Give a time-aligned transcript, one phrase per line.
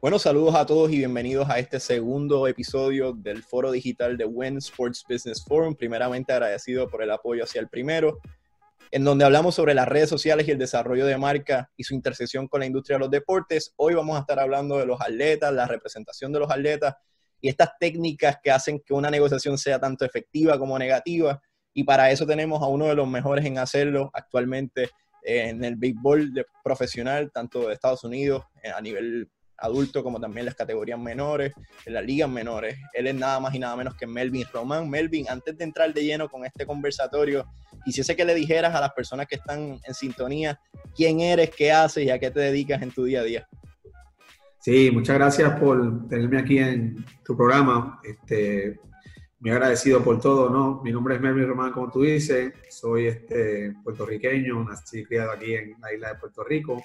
[0.00, 4.56] Bueno, saludos a todos y bienvenidos a este segundo episodio del foro digital de WIN
[4.56, 5.74] Sports Business Forum.
[5.74, 8.18] Primeramente agradecido por el apoyo hacia el primero,
[8.92, 12.48] en donde hablamos sobre las redes sociales y el desarrollo de marca y su intersección
[12.48, 13.74] con la industria de los deportes.
[13.76, 16.94] Hoy vamos a estar hablando de los atletas, la representación de los atletas
[17.42, 21.42] y estas técnicas que hacen que una negociación sea tanto efectiva como negativa.
[21.74, 24.88] Y para eso tenemos a uno de los mejores en hacerlo actualmente
[25.22, 26.32] en el béisbol
[26.64, 29.28] profesional, tanto de Estados Unidos eh, a nivel
[29.60, 31.52] adulto como también las categorías menores,
[31.84, 32.78] en las ligas menores.
[32.92, 34.88] Él es nada más y nada menos que Melvin Román.
[34.88, 37.46] Melvin, antes de entrar de lleno con este conversatorio,
[37.84, 40.60] quisiese que le dijeras a las personas que están en sintonía
[40.94, 43.48] quién eres, qué haces y a qué te dedicas en tu día a día.
[44.60, 47.98] Sí, muchas gracias por tenerme aquí en tu programa.
[48.04, 48.78] Este,
[49.40, 50.82] muy agradecido por todo, ¿no?
[50.82, 52.52] Mi nombre es Melvin Román, como tú dices.
[52.68, 56.84] Soy este, puertorriqueño, nací y criado aquí en la isla de Puerto Rico.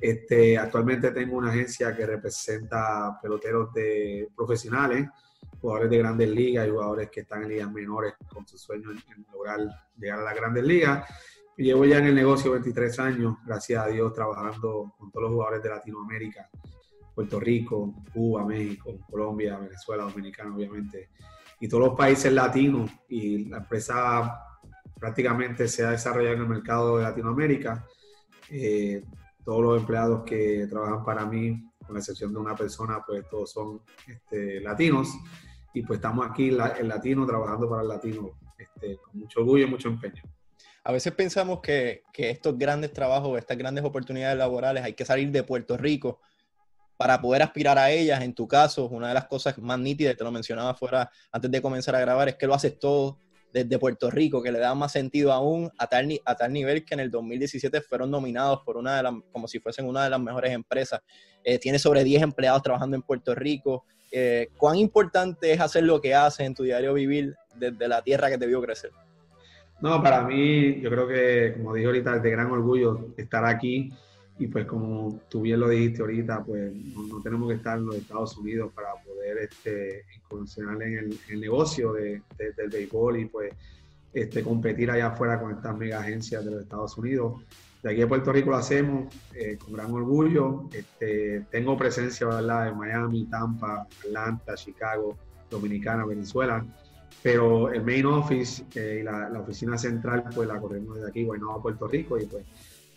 [0.00, 5.08] Este, actualmente tengo una agencia que representa peloteros de profesionales,
[5.60, 9.26] jugadores de grandes ligas y jugadores que están en ligas menores con su sueño en,
[9.32, 9.60] lograr
[9.96, 11.08] llegar a las grandes ligas.
[11.56, 15.62] llevo ya en el negocio 23 años, gracias a Dios, trabajando con todos los jugadores
[15.62, 16.50] de Latinoamérica,
[17.14, 21.08] Puerto Rico, Cuba, México, Colombia, Venezuela, Dominicana, obviamente,
[21.58, 22.90] y todos los países latinos.
[23.08, 24.38] Y la empresa
[25.00, 27.86] prácticamente se ha desarrollado en el mercado de Latinoamérica.
[28.50, 29.02] Eh,
[29.46, 33.52] todos los empleados que trabajan para mí, con la excepción de una persona, pues todos
[33.52, 35.08] son este, latinos.
[35.72, 39.70] Y pues estamos aquí, el latino, trabajando para el latino, este, con mucho orgullo y
[39.70, 40.24] mucho empeño.
[40.82, 45.30] A veces pensamos que, que estos grandes trabajos, estas grandes oportunidades laborales, hay que salir
[45.30, 46.20] de Puerto Rico
[46.96, 48.22] para poder aspirar a ellas.
[48.22, 51.62] En tu caso, una de las cosas más nítidas, te lo mencionaba fuera antes de
[51.62, 53.18] comenzar a grabar, es que lo haces todo
[53.56, 56.08] desde Puerto Rico, que le da más sentido aún a tal,
[56.52, 60.04] nivel que en el 2017 fueron nominados por una de las, como si fuesen una
[60.04, 61.00] de las mejores empresas.
[61.42, 63.86] Eh, tiene sobre 10 empleados trabajando en Puerto Rico.
[64.12, 68.28] Eh, ¿Cuán importante es hacer lo que haces en tu diario vivir desde la tierra
[68.28, 68.90] que te vio crecer?
[69.80, 73.90] No, para mí, yo creo que, como dije ahorita, es de gran orgullo estar aquí
[74.38, 77.96] y pues como tú bien lo dijiste ahorita, pues no, tenemos que estar en los
[77.96, 83.54] Estados Unidos para poder este, incursionar en el, negocio de, del béisbol y pues
[84.12, 87.40] este, competir allá afuera con estas mega agencias de los Estados Unidos.
[87.82, 90.68] De aquí a Puerto Rico lo hacemos eh, con gran orgullo.
[90.72, 92.68] Este, tengo presencia ¿verdad?
[92.68, 95.16] en Miami, Tampa, Atlanta, Chicago,
[95.50, 96.64] Dominicana, Venezuela.
[97.22, 101.24] Pero el main office eh, y la, la, oficina central pues la corremos desde aquí,
[101.24, 102.44] bueno, a Puerto Rico y pues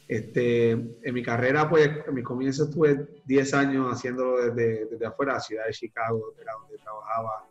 [0.10, 5.34] este, en mi carrera, pues, en mi comienzo estuve 10 años haciéndolo desde, desde afuera,
[5.34, 7.46] la ciudad de Chicago, era donde trabajaba.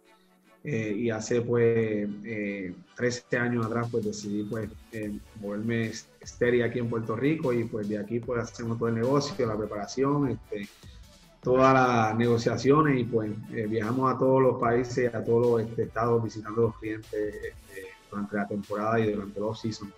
[0.64, 6.80] Eh, y hace, pues, eh, 13 años atrás, pues, decidí, pues, eh, moverme estéril aquí
[6.80, 10.68] en Puerto Rico y, pues, de aquí, pues, hacemos todo el negocio, la preparación, este,
[11.40, 15.84] todas las negociaciones y, pues, eh, viajamos a todos los países, a todos los este,
[15.84, 19.92] estados visitando a los clientes este, durante la temporada y durante los seasons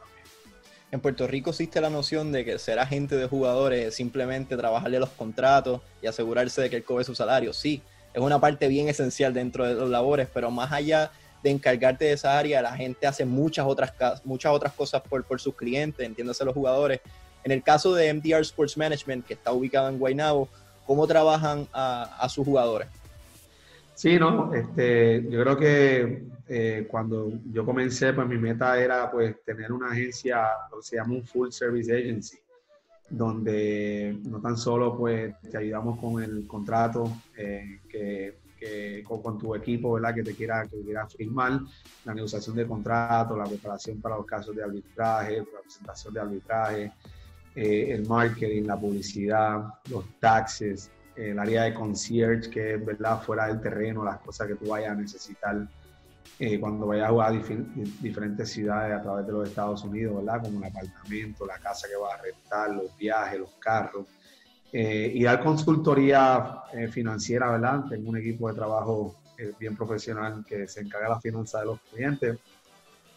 [0.93, 4.99] en Puerto Rico existe la noción de que ser agente de jugadores es simplemente trabajarle
[4.99, 7.53] los contratos y asegurarse de que él cobre su salario.
[7.53, 11.13] Sí, es una parte bien esencial dentro de los labores, pero más allá
[11.45, 13.93] de encargarte de esa área, la gente hace muchas otras,
[14.25, 17.01] muchas otras cosas por, por sus clientes, entiéndase los jugadores.
[17.45, 20.49] En el caso de MDR Sports Management, que está ubicado en Guaynabo,
[20.87, 22.89] ¿cómo trabajan a, a sus jugadores?
[24.01, 29.45] Sí, no, este, yo creo que eh, cuando yo comencé, pues mi meta era pues
[29.45, 32.39] tener una agencia, lo que se llama un full service agency,
[33.11, 39.93] donde no tan solo pues te ayudamos con el contrato eh, que, con, tu equipo,
[39.93, 40.15] ¿verdad?
[40.15, 41.61] Que te quiera, que quiera firmar,
[42.07, 46.93] la negociación de contrato, la preparación para los casos de arbitraje, la presentación de arbitraje,
[47.55, 53.23] eh, el marketing, la publicidad, los taxes, el área de concierge, que es, ¿verdad?
[53.23, 55.67] Fuera del terreno, las cosas que tú vayas a necesitar
[56.39, 57.39] eh, cuando vayas a jugar a
[58.01, 60.43] diferentes ciudades a través de los Estados Unidos, ¿verdad?
[60.43, 64.07] Como el apartamento, la casa que vas a rentar, los viajes, los carros.
[64.73, 67.85] Eh, y dar consultoría eh, financiera, ¿verdad?
[67.91, 69.17] Tengo un equipo de trabajo
[69.59, 72.39] bien profesional que se encarga de la finanza de los clientes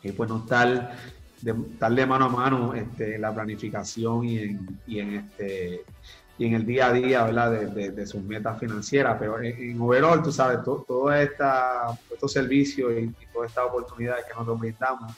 [0.01, 0.95] y pues no estar
[1.41, 5.83] de, estar de mano a mano este, la planificación y en, y en este
[6.38, 7.25] y en el día a día.
[7.25, 9.18] De, de, sus metas financieras.
[9.19, 14.59] Pero en, overall, tú sabes, todo, esta, estos servicios y, todas estas oportunidades que nosotros
[14.59, 15.13] brindamos,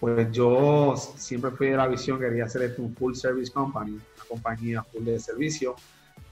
[0.00, 3.92] pues yo siempre fui de la visión que quería hacer esto un full service company,
[3.92, 5.76] una compañía full de servicio,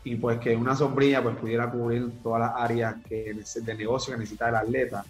[0.03, 4.19] y pues que una sombrilla pues pudiera cubrir todas las áreas que, de negocio que
[4.19, 5.05] necesita el atleta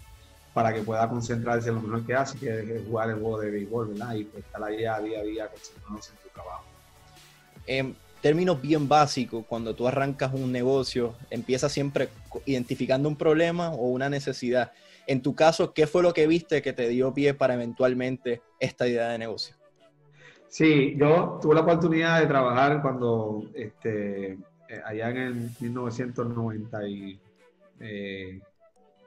[0.53, 3.51] para que pueda concentrarse en lo mejor que hace, que es jugar el juego de
[3.51, 4.13] béisbol, ¿verdad?
[4.15, 6.65] Y pues estar ahí día a día concentrándose en su trabajo.
[7.65, 12.09] Eh, términos bien básicos, cuando tú arrancas un negocio, empiezas siempre
[12.45, 14.71] identificando un problema o una necesidad.
[15.07, 18.87] En tu caso, ¿qué fue lo que viste que te dio pie para eventualmente esta
[18.87, 19.55] idea de negocio?
[20.47, 27.19] Sí, yo tuve la oportunidad de trabajar cuando, este, eh, allá en el 1990 y,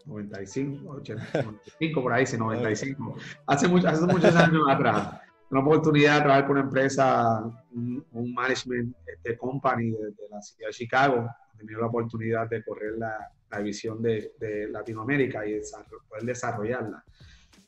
[0.07, 3.17] 95, 85, por ahí, sí, 95.
[3.47, 5.21] Hace, hace muchos años atrás,
[5.55, 10.75] una oportunidad de trabajar con una empresa, un, management este, company de, la ciudad de
[10.75, 11.31] Chicago,
[11.63, 15.61] dio la oportunidad de correr la, la división de, de, Latinoamérica y
[16.09, 17.05] poder desarrollarla.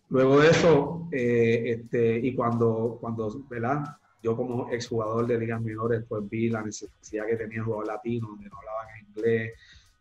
[0.08, 3.84] Luego de eso, eh, este, y cuando, cuando ¿verdad?
[4.20, 8.28] yo como exjugador de ligas menores, pues vi la necesidad que tenía el jugador latino,
[8.30, 9.52] donde no hablaban inglés,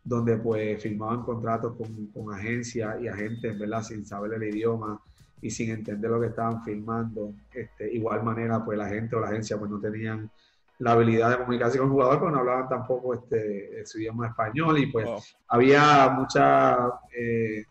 [0.02, 3.82] donde pues firmaban contratos con, con agencias y agentes, ¿verdad?
[3.82, 5.00] Sin saber el idioma
[5.42, 7.32] y sin entender lo que estaban firmando.
[7.52, 10.30] Este, igual manera, pues la gente o la agencia pues no tenían
[10.78, 14.78] la habilidad de comunicarse con el jugador, pero no hablaban tampoco este, su idioma español
[14.78, 15.08] y pues
[15.48, 16.76] había mucha,
[17.16, 17.64] eh,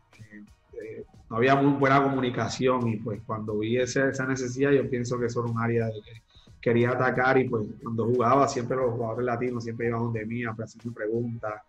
[0.74, 5.20] eh, no había muy buena comunicación y pues cuando vi esa, esa necesidad yo pienso
[5.20, 6.22] que eso era un área de que
[6.60, 10.52] quería atacar y pues cuando jugaba siempre los jugadores latinos siempre iban donde mí a
[10.52, 11.62] hacerme preguntas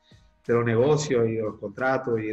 [0.47, 2.33] de los negocios y de los contratos y,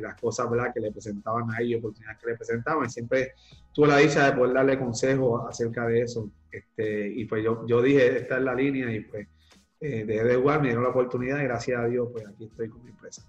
[0.00, 0.72] las, cosas ¿verdad?
[0.72, 2.90] que le presentaban a ellos, oportunidades que le presentaban.
[2.90, 3.32] Siempre
[3.72, 6.30] tuve la dicha de poder darle consejos acerca de eso.
[6.50, 9.28] Este, y pues yo, yo dije, esta es la línea y pues
[9.80, 12.68] eh, dejé de jugar, me dieron la oportunidad y gracias a Dios pues aquí estoy
[12.68, 13.22] con mi empresa.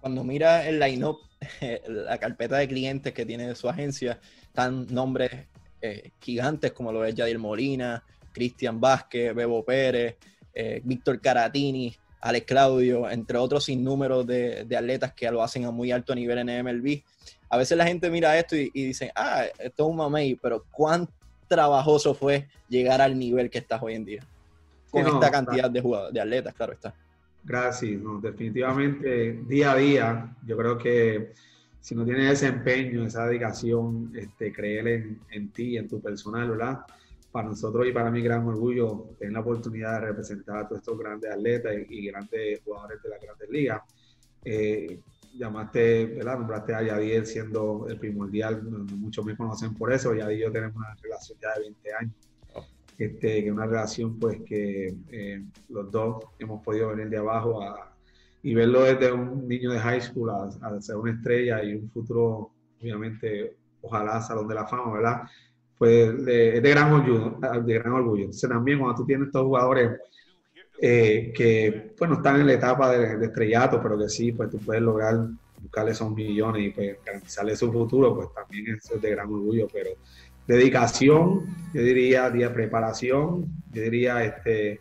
[0.00, 1.18] Cuando mira el line-up,
[1.88, 5.30] la carpeta de clientes que tiene su agencia, están nombres
[5.80, 8.02] eh, gigantes como lo es Yadier Molina,
[8.32, 10.16] Cristian Vázquez, Bebo Pérez,
[10.52, 15.70] eh, Víctor Caratini, Alex Claudio, entre otros sinnúmeros de, de atletas que lo hacen a
[15.70, 17.02] muy alto nivel en MLB.
[17.48, 21.08] A veces la gente mira esto y, dice, ah, esto es un mamey, pero cuán
[21.46, 24.22] trabajoso fue llegar al nivel que estás hoy en día.
[24.90, 26.94] Con esta cantidad de jugadores, de atletas, claro está.
[27.44, 31.32] Gracias, definitivamente día a día, yo creo que
[31.80, 36.50] si no tienes ese empeño, esa dedicación, este, creer en, en ti, en tu personal,
[36.50, 36.80] ¿verdad?
[37.36, 40.98] Para nosotros y para mí gran orgullo tener la oportunidad de representar a todos estos
[40.98, 43.82] grandes atletas y, grandes jugadores de las grandes ligas.
[44.42, 45.00] Eh,
[45.34, 46.38] llamaste, ¿verdad?
[46.38, 50.76] Nombraste a Yadier siendo el primordial, muchos me conocen por eso, Yadier y yo tenemos
[50.76, 52.14] una relación ya de 20 años.
[52.96, 57.94] Este, que una relación pues que eh, los dos hemos podido venir de abajo a,
[58.42, 61.90] y verlo desde un niño de high school a, a ser una estrella y un
[61.90, 62.50] futuro,
[62.80, 65.24] obviamente, ojalá Salón de la Fama, ¿verdad?
[65.78, 68.24] Pues de, de, gran orgullo, de gran orgullo.
[68.24, 70.00] Entonces también cuando tú tienes estos jugadores
[70.80, 74.58] eh, que pues no están en la etapa de, estrellato, pero que sí, pues tú
[74.58, 75.28] puedes lograr
[75.60, 79.90] buscarle esos millones y pues garantizarle su futuro, pues también es de gran orgullo, pero
[80.46, 84.80] dedicación, yo diría, día preparación, yo diría, este,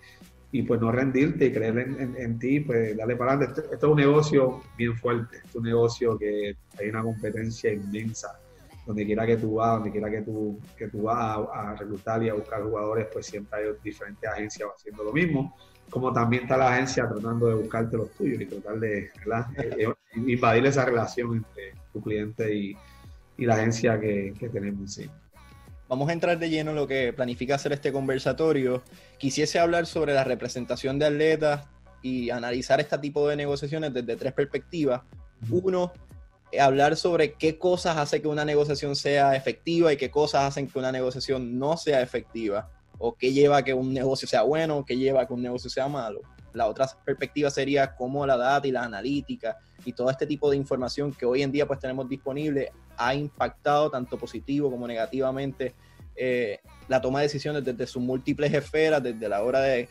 [0.51, 3.61] y pues no rendirte y creer en, en, ti, pues darle para adelante.
[3.61, 8.37] Esto, esto, es un negocio bien fuerte, es un negocio que hay una competencia inmensa
[8.85, 12.29] donde quiera que tú vas, donde quiera que tú, que tú vas a, reclutar y
[12.29, 15.55] a buscar jugadores, pues siempre hay diferentes agencias haciendo lo mismo,
[15.89, 18.99] como también está la agencia tratando de buscarte los tuyos y tratar de
[19.57, 22.77] eh, eh, invadir esa relación entre tu cliente y,
[23.37, 24.93] y la agencia que, que tenemos.
[24.93, 25.09] Sí.
[25.87, 28.81] Vamos a entrar de lleno en lo que planifica hacer este conversatorio.
[29.19, 31.67] Quisiese hablar sobre la representación de atletas
[32.01, 35.01] y analizar este tipo de negociaciones desde tres perspectivas.
[35.49, 35.91] Uno,
[36.59, 40.79] hablar sobre qué cosas hace que una negociación sea efectiva y qué cosas hacen que
[40.79, 44.85] una negociación no sea efectiva, o qué lleva a que un negocio sea bueno, o
[44.85, 46.21] qué lleva a que un negocio sea malo.
[46.53, 50.57] La otra perspectiva sería cómo la data y la analítica y todo este tipo de
[50.57, 55.75] información que hoy en día pues tenemos disponible ha impactado tanto positivo como negativamente
[56.15, 59.89] eh, la toma de decisiones desde sus múltiples esferas, desde la hora de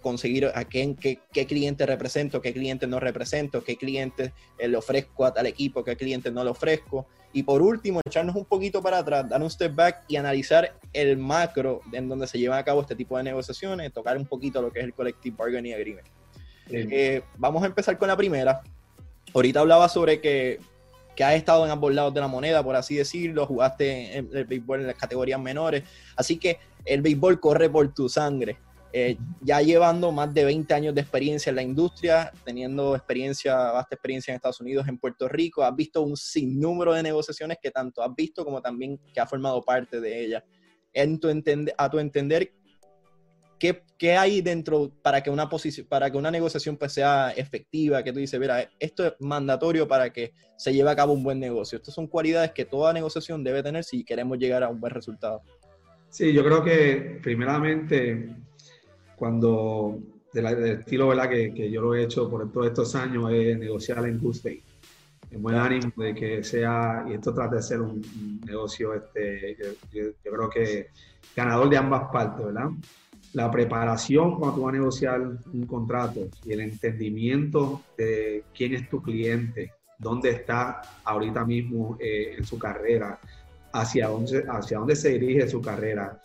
[0.00, 4.76] conseguir a quién, qué, qué, cliente represento, qué cliente no represento, qué cliente eh, le
[4.76, 7.06] ofrezco a tal equipo, qué cliente no le ofrezco.
[7.32, 11.16] Y por último, echarnos un poquito para atrás, dar un step back y analizar el
[11.16, 14.72] macro en donde se llevan a cabo este tipo de negociaciones, tocar un poquito lo
[14.72, 16.06] que es el Collective Bargaining Agreement.
[16.72, 18.62] Eh, vamos a empezar con la primera.
[19.32, 20.58] Ahorita hablaba sobre que,
[21.14, 24.44] que has estado en ambos lados de la moneda, por así decirlo, jugaste en el
[24.44, 25.84] béisbol en las categorías menores,
[26.16, 28.56] así que el béisbol corre por tu sangre.
[28.92, 33.94] Eh, ya llevando más de 20 años de experiencia en la industria, teniendo experiencia, vasta
[33.94, 38.02] experiencia en Estados Unidos, en Puerto Rico, has visto un sinnúmero de negociaciones que tanto
[38.02, 40.42] has visto como también que has formado parte de ellas.
[40.92, 41.28] En tu
[41.78, 42.52] a tu entender,
[43.60, 45.48] ¿qué, ¿qué, hay dentro para que una
[45.88, 48.02] para que una negociación pues, sea efectiva?
[48.02, 51.38] Que tú dices, mira, esto es mandatorio para que se lleve a cabo un buen
[51.38, 51.76] negocio.
[51.78, 55.42] Estas son cualidades que toda negociación debe tener si queremos llegar a un buen resultado.
[56.08, 58.34] Sí, yo creo que primeramente
[59.20, 59.98] cuando,
[60.32, 60.46] del
[60.78, 61.28] estilo ¿verdad?
[61.28, 64.64] Que, que, yo lo he hecho por todos estos años, es negociar en good faith.
[65.30, 68.00] En buen ánimo de que sea, y esto trata de ser un,
[68.46, 69.58] negocio, este,
[69.92, 70.86] yo, yo, creo que
[71.36, 72.70] ganador de ambas partes, ¿verdad?
[73.34, 78.88] La preparación cuando tú vas a negociar un contrato y el entendimiento de quién es
[78.88, 83.20] tu cliente, dónde está ahorita mismo eh, en su carrera,
[83.72, 86.20] hacia dónde, hacia dónde se dirige su carrera,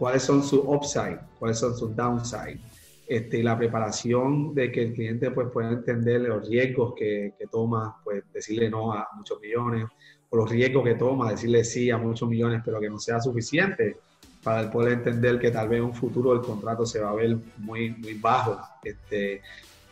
[0.00, 2.58] cuáles son sus upside, cuáles son sus downside.
[3.06, 7.98] Este, la preparación de que el cliente pues, pueda entender los riesgos que, que, toma,
[8.02, 9.84] pues decirle no a muchos millones,
[10.30, 13.98] o los riesgos que toma, decirle sí a muchos millones, pero que no sea suficiente
[14.42, 17.36] para poder entender que tal vez en un futuro el contrato se va a ver
[17.58, 19.42] muy, muy bajo este,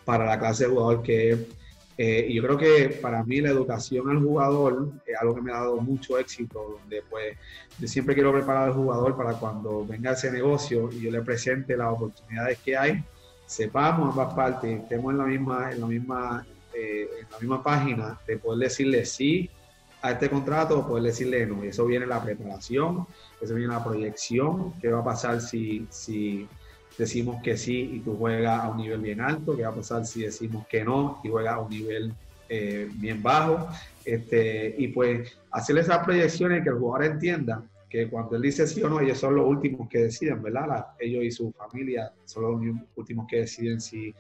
[0.06, 1.48] para la clase de jugador que
[2.00, 5.50] eh, y yo creo que para mí la educación al jugador es algo que me
[5.50, 7.36] ha dado mucho éxito, donde pues
[7.76, 11.76] yo siempre quiero preparar al jugador para cuando venga ese negocio y yo le presente
[11.76, 13.04] las oportunidades que hay,
[13.46, 18.20] sepamos ambas partes, estemos en la misma, en la misma, eh, en la misma página
[18.28, 19.50] de poder decirle sí
[20.00, 21.64] a este contrato o poder decirle no.
[21.64, 23.08] Y eso viene la preparación,
[23.40, 26.46] eso viene la proyección, qué va a pasar si, si
[26.98, 30.04] decimos que sí y tú juegas a un nivel bien alto, qué va a pasar
[30.04, 32.12] si decimos que no y juegas a un nivel
[32.48, 33.68] eh, bien bajo.
[34.04, 38.82] Este, y pues hacerle esas proyecciones que el jugador entienda que cuando él dice sí
[38.82, 40.88] o no, ellos son los últimos que deciden, ¿verdad?
[40.98, 44.14] ellos y su familia son los últimos que deciden si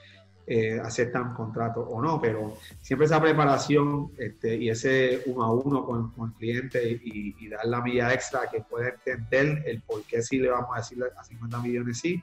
[0.46, 5.84] eh, aceptan contrato o no, pero siempre esa preparación este, y ese uno a uno
[5.84, 10.22] con, el cliente y, y, dar la milla extra que pueda entender el por qué
[10.22, 12.22] sí le vamos a decir a 50 millones sí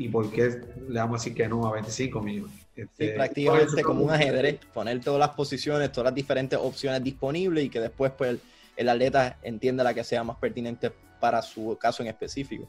[0.00, 2.52] y por qué le vamos a decir que no a 25 millones.
[2.74, 7.64] Este, sí, prácticamente como un ajedrez, poner todas las posiciones, todas las diferentes opciones disponibles
[7.64, 8.38] y que después pues
[8.76, 10.90] el, atleta entienda la que sea más pertinente
[11.20, 12.66] para su caso en específico.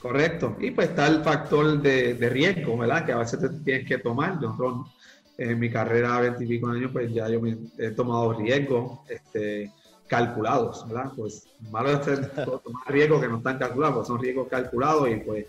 [0.00, 0.56] Correcto.
[0.58, 3.06] Y pues está el factor de, de riesgo, ¿verdad?
[3.06, 4.40] Que a veces te tienes que tomar.
[4.40, 4.88] Nosotros
[5.38, 8.98] en mi carrera de 20 y pico años, pues ya yo me he tomado riesgos
[9.08, 9.70] este,
[10.08, 11.12] calculados, ¿verdad?
[11.16, 15.46] Pues malo es tomar riesgos que no están calculados, pues son riesgos calculados y pues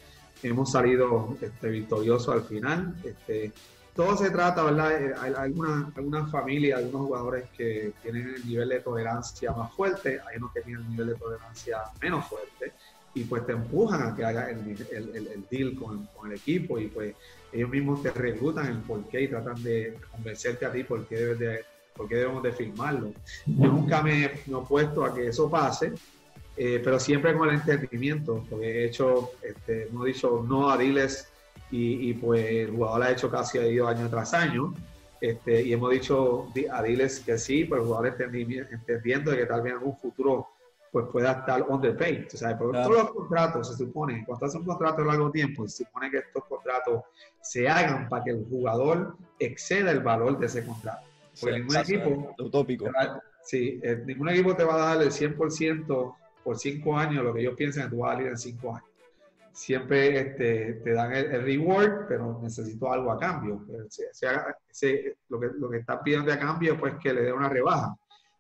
[0.49, 2.95] hemos salido este, victoriosos al final.
[3.03, 3.51] Este,
[3.95, 5.01] todo se trata, ¿verdad?
[5.01, 10.19] Eh, hay algunas alguna familias, algunos jugadores que tienen el nivel de tolerancia más fuerte,
[10.27, 12.73] hay unos que tienen el nivel de tolerancia menos fuerte,
[13.13, 14.59] y pues te empujan a que hagas el,
[14.91, 17.13] el, el, deal con, con, el equipo, y pues
[17.51, 21.15] ellos mismos te reclutan el por qué y tratan de convencerte a ti por qué,
[21.15, 23.13] debes de, por qué debemos de firmarlo.
[23.45, 25.93] Yo nunca me he opuesto a que eso pase,
[26.55, 31.29] eh, pero siempre con el entendimiento, porque he hecho, este, hemos dicho no a diles
[31.71, 34.75] y, pues el jugador ha hecho casi ha ido año tras año,
[35.19, 38.15] este, y hemos dicho a diles que sí, pero el jugador
[38.71, 40.49] entendiendo de que tal vez en un futuro
[40.93, 42.27] pues pueda estar underpaid.
[42.31, 45.83] O sea, todos los contratos se supone, cuando haces un contrato de largo tiempo, se
[45.83, 47.01] supone que estos contratos
[47.41, 51.07] se hagan para que el jugador exceda el valor de ese contrato.
[51.41, 52.35] Porque ningún equipo...
[52.37, 52.91] Utópico.
[53.41, 57.41] Sí, eh, ningún equipo te va a dar el 100% por cinco años lo que
[57.41, 58.89] ellos piensan que tú vas a salir en cinco años.
[59.51, 63.63] Siempre este, te dan el, reward, pero necesito algo a cambio.
[65.29, 67.95] lo, que, lo que están pidiendo a cambio pues que le dé una rebaja.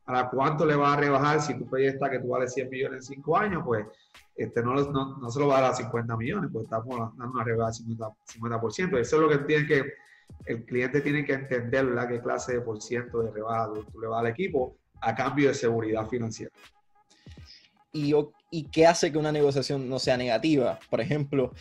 [0.05, 3.15] ¿A cuánto le va a rebajar si tú proyectas que tú vales 100 millones en
[3.15, 3.61] cinco años?
[3.63, 3.85] Pues
[4.35, 7.33] este, no, no, no, se lo va a dar a 50 millones, pues estamos dando
[7.33, 9.93] una rebaja del 50%, Eso es lo que tiene que,
[10.45, 12.09] el cliente tiene que entender, ¿verdad?
[12.09, 15.53] Qué clase de por ciento de rebaja tú le vas al equipo a cambio de
[15.53, 16.51] seguridad financiera
[17.93, 18.13] y,
[18.51, 20.79] y qué hace que una negociación no sea negativa.
[20.89, 21.53] Por ejemplo,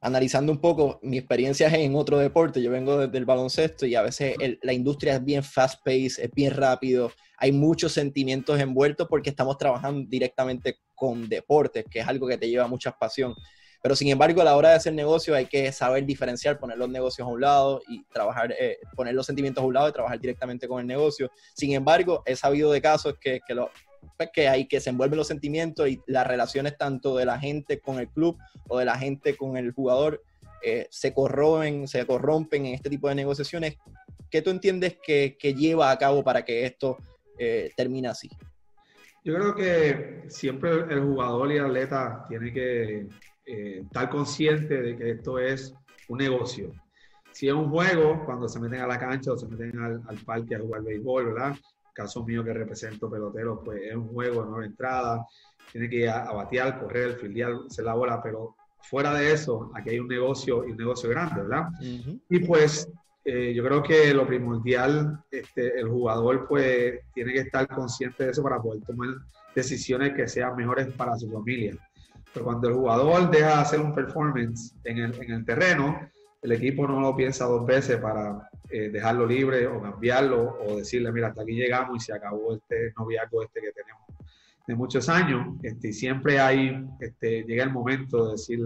[0.00, 4.02] analizando un poco mi experiencia en otro deporte, yo vengo desde el baloncesto y a
[4.02, 9.58] veces la industria es bien fast-paced, es bien rápido, hay muchos sentimientos envueltos porque estamos
[9.58, 13.34] trabajando directamente con deportes, que es algo que te lleva mucha pasión.
[13.80, 16.88] Pero sin embargo, a la hora de hacer negocio hay que saber diferenciar, poner los
[16.88, 20.18] negocios a un lado y trabajar, eh, poner los sentimientos a un lado y trabajar
[20.20, 21.30] directamente con el negocio.
[21.54, 23.54] Sin embargo, he sabido de casos que, que
[24.32, 27.98] que hay que se envuelven los sentimientos y las relaciones tanto de la gente con
[27.98, 28.36] el club
[28.68, 30.22] o de la gente con el jugador
[30.62, 33.76] eh, se corrompen, se corrompen en este tipo de negociaciones.
[34.30, 36.98] ¿Qué tú entiendes que, que lleva a cabo para que esto
[37.38, 38.28] eh, termine así?
[39.24, 43.06] Yo creo que siempre el jugador y el atleta tiene que
[43.46, 45.74] eh, estar consciente de que esto es
[46.08, 46.72] un negocio.
[47.32, 50.18] Si es un juego, cuando se meten a la cancha o se meten al, al
[50.18, 51.56] parque a jugar béisbol, ¿verdad?
[51.98, 55.26] Caso mío que represento peloteros, pues es un juego de nueva entrada,
[55.72, 58.54] tiene que ir a, batear, correr, fildear, hacer la bola, pero
[58.88, 61.68] fuera de eso, aquí hay un negocio y un negocio grande, ¿verdad?
[61.80, 62.88] Y pues
[63.24, 68.30] eh, yo creo que lo primordial, este, el jugador pues tiene que estar consciente de
[68.30, 69.08] eso para poder tomar
[69.52, 71.76] decisiones que sean mejores para su familia.
[72.32, 75.98] Pero cuando el jugador deja de hacer un performance en el, en el terreno,
[76.42, 81.10] el equipo no lo piensa dos veces para eh, dejarlo libre o cambiarlo o decirle,
[81.10, 84.02] mira, hasta aquí llegamos y se acabó este noviazgo este que tenemos
[84.66, 85.56] de muchos años.
[85.62, 88.60] Este, y siempre hay, este, llega el momento de decir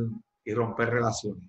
[0.44, 1.48] y romper relaciones.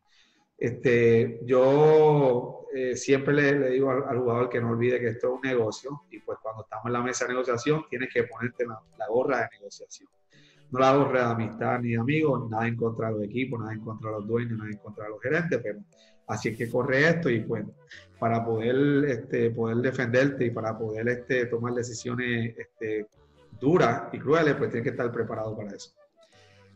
[0.58, 5.42] Este, yo eh, siempre le, digo al, jugador que no olvide que esto es un
[5.42, 9.40] negocio y pues cuando estamos en la mesa de negociación tienes que ponerte la, gorra
[9.40, 10.08] de negociación.
[10.72, 13.74] No la gorra de amistad ni de amigos, nada en contra de los equipos, nada
[13.74, 15.80] en contra de los dueños, nada en contra de los gerentes, pero
[16.28, 17.66] así es que corre esto y pues
[18.20, 23.08] para poder, este, poder defenderte y para poder este, tomar decisiones este,
[23.60, 25.92] duras y crueles, pues tienes que estar preparado para eso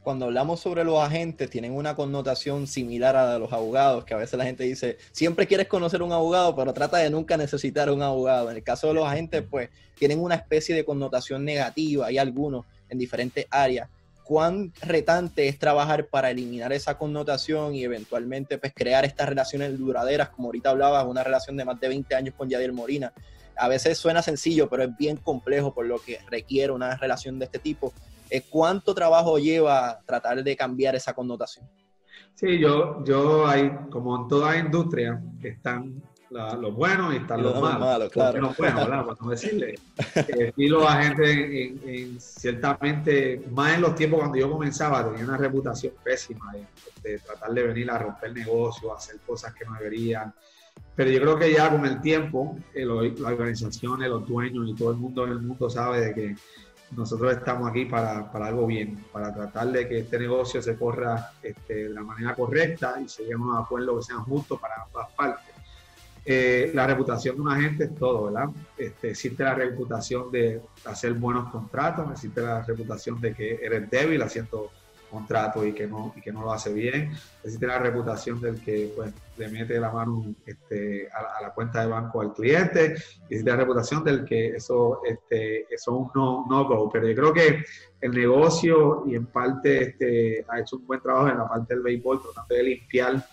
[0.07, 4.13] cuando hablamos sobre los agentes, tienen una connotación similar a la de los abogados, que
[4.13, 7.91] a veces la gente dice, siempre quieres conocer un abogado, pero trata de nunca necesitar
[7.91, 8.49] un abogado.
[8.49, 12.65] En el caso de los agentes, pues tienen una especie de connotación negativa, hay algunos
[12.87, 13.89] en diferentes áreas.
[14.27, 20.29] ¿Cuán retante es trabajar para eliminar esa connotación y eventualmente pues, crear estas relaciones duraderas,
[20.29, 23.13] como ahorita hablabas, una relación de más de 20 años con Yadiel Morina?
[23.55, 27.45] A veces suena sencillo, pero es bien complejo por lo que requiere una relación de
[27.45, 27.93] este tipo
[28.49, 31.67] ¿cuánto trabajo lleva tratar de cambiar esa connotación?
[32.35, 38.09] Sí, yo, yo hay, como en toda industria, están los buenos y están los, malos.
[38.11, 38.41] claro.
[38.41, 39.05] Los buenos, ¿verdad?
[39.05, 39.79] Para no decirle.
[40.15, 41.29] Eh, y los agentes,
[41.85, 46.53] en, ciertamente, más en los tiempos cuando yo comenzaba, tenía una reputación pésima
[47.01, 50.33] de, tratar de venir a romper negocios, hacer cosas que no deberían.
[50.95, 54.91] Pero yo creo que ya con el tiempo, eh, las organizaciones, los dueños y todo
[54.91, 56.35] el mundo en el mundo sabe de que
[56.95, 61.31] nosotros estamos aquí para, para, algo bien, para tratar de que este negocio se corra
[61.41, 64.83] este, de la manera correcta y se llegue a un acuerdo que sean justos para
[64.83, 65.56] ambas partes.
[66.29, 68.49] Eh, la reputación de un agente es todo, ¿verdad?
[68.77, 74.21] Este, existe la reputación de hacer buenos contratos, existe la reputación de que eres débil
[74.21, 74.69] haciendo
[75.09, 77.13] contrato y que no, y que no lo hace bien.
[77.45, 81.87] Existe la reputación del que pues, le mete la mano este, a, la cuenta de
[81.87, 82.95] banco al cliente.
[83.29, 86.89] Existe la reputación del que eso, este, eso es un no, no go.
[86.91, 87.63] Pero yo creo que
[88.01, 91.83] el negocio y en parte este, ha hecho un buen trabajo en la parte del
[91.83, 93.25] béisbol, tratando de limpiar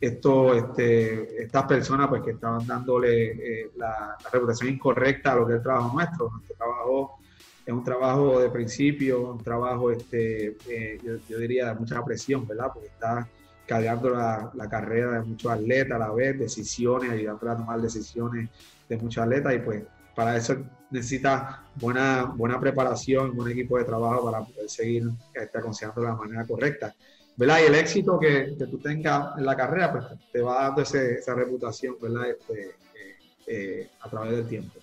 [0.00, 5.46] esto, este, estas personas pues, que estaban dándole eh, la, la, reputación incorrecta a lo
[5.46, 6.30] que es el trabajo nuestro.
[6.30, 7.20] Nuestro trabajo
[7.66, 12.70] es un trabajo de principio, un trabajo, este, eh, yo, diría, de mucha presión, ¿verdad?
[12.72, 13.28] Porque está
[13.66, 18.48] cargando la, carrera de muchos atletas a la vez, decisiones, ayudando a tomar decisiones
[18.88, 19.84] de muchos atletas y pues
[20.16, 20.56] para eso
[20.90, 26.14] necesita buena, buena preparación, un equipo de trabajo para poder seguir este, aconsejando de la
[26.16, 26.92] manera correcta.
[27.36, 27.60] ¿Verdad?
[27.62, 31.34] Y el éxito que, que, tú tengas en la carrera, pues te va dando esa
[31.34, 32.30] reputación, ¿verdad?
[32.30, 33.16] Este, eh,
[33.46, 34.80] eh, a través del tiempo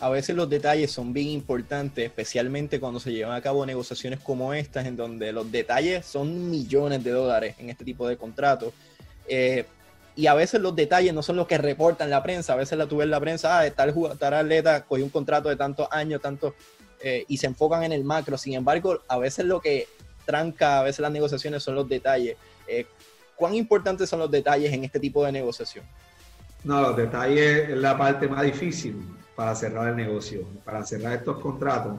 [0.00, 4.54] a veces los detalles son bien importantes, especialmente cuando se llevan a cabo negociaciones como
[4.54, 8.72] estas, en donde los detalles son millones de dólares en este tipo de contratos.
[9.28, 9.66] Eh,
[10.16, 12.54] y a veces los detalles no son los que reportan la prensa.
[12.54, 15.56] A veces la tuve en la prensa, ah, tal, tal atleta cogió un contrato de
[15.56, 16.54] tantos años, tanto,
[17.02, 18.38] eh, y se enfocan en el macro.
[18.38, 19.86] Sin embargo, a veces lo que
[20.30, 22.36] tranca a veces las negociaciones son los detalles.
[22.68, 22.86] Eh,
[23.34, 25.84] ¿Cuán importantes son los detalles en este tipo de negociación?
[26.62, 29.02] No, los detalles es la parte más difícil
[29.34, 31.98] para cerrar el negocio, para cerrar estos contratos.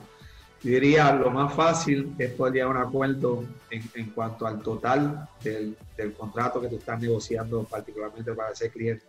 [0.64, 5.28] Yo diría, lo más fácil es poder llegar a un acuerdo en, cuanto al total
[5.44, 5.76] del,
[6.16, 9.04] contrato que tú estás negociando, particularmente para ese cliente.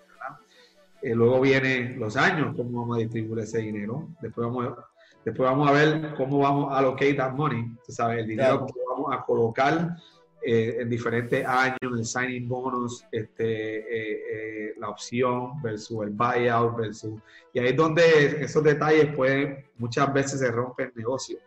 [1.03, 4.09] Eh, luego vienen los años, cómo vamos a distribuir ese dinero.
[4.21, 4.79] Después vamos,
[5.25, 9.15] después vamos a ver cómo vamos a allocate that money, sabes, el dinero que vamos
[9.15, 9.97] a colocar
[10.45, 16.77] eh, en diferentes años, el signing bonus, este, eh, eh, la opción versus el buyout,
[16.77, 17.21] versus...
[17.53, 21.39] Y ahí es donde esos detalles pueden, muchas veces se rompen el negocio.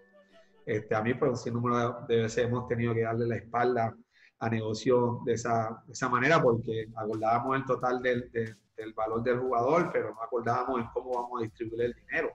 [0.66, 3.94] Este, a mí, pues, sin número de veces hemos tenido que darle la espalda
[4.40, 9.40] a negocio de esa, de esa manera porque acordábamos el total del, del, valor del
[9.40, 12.32] jugador, pero no acordábamos en cómo vamos a distribuir el dinero.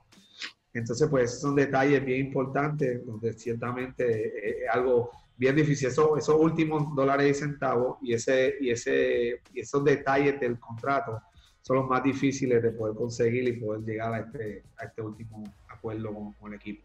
[0.73, 5.89] Entonces, pues, son detalles bien importantes donde ciertamente es algo bien difícil.
[5.89, 11.21] Eso, esos últimos dólares y centavos y, ese, y, ese, y esos detalles del contrato
[11.61, 15.43] son los más difíciles de poder conseguir y poder llegar a este, a este último
[15.67, 16.83] acuerdo con, el equipo.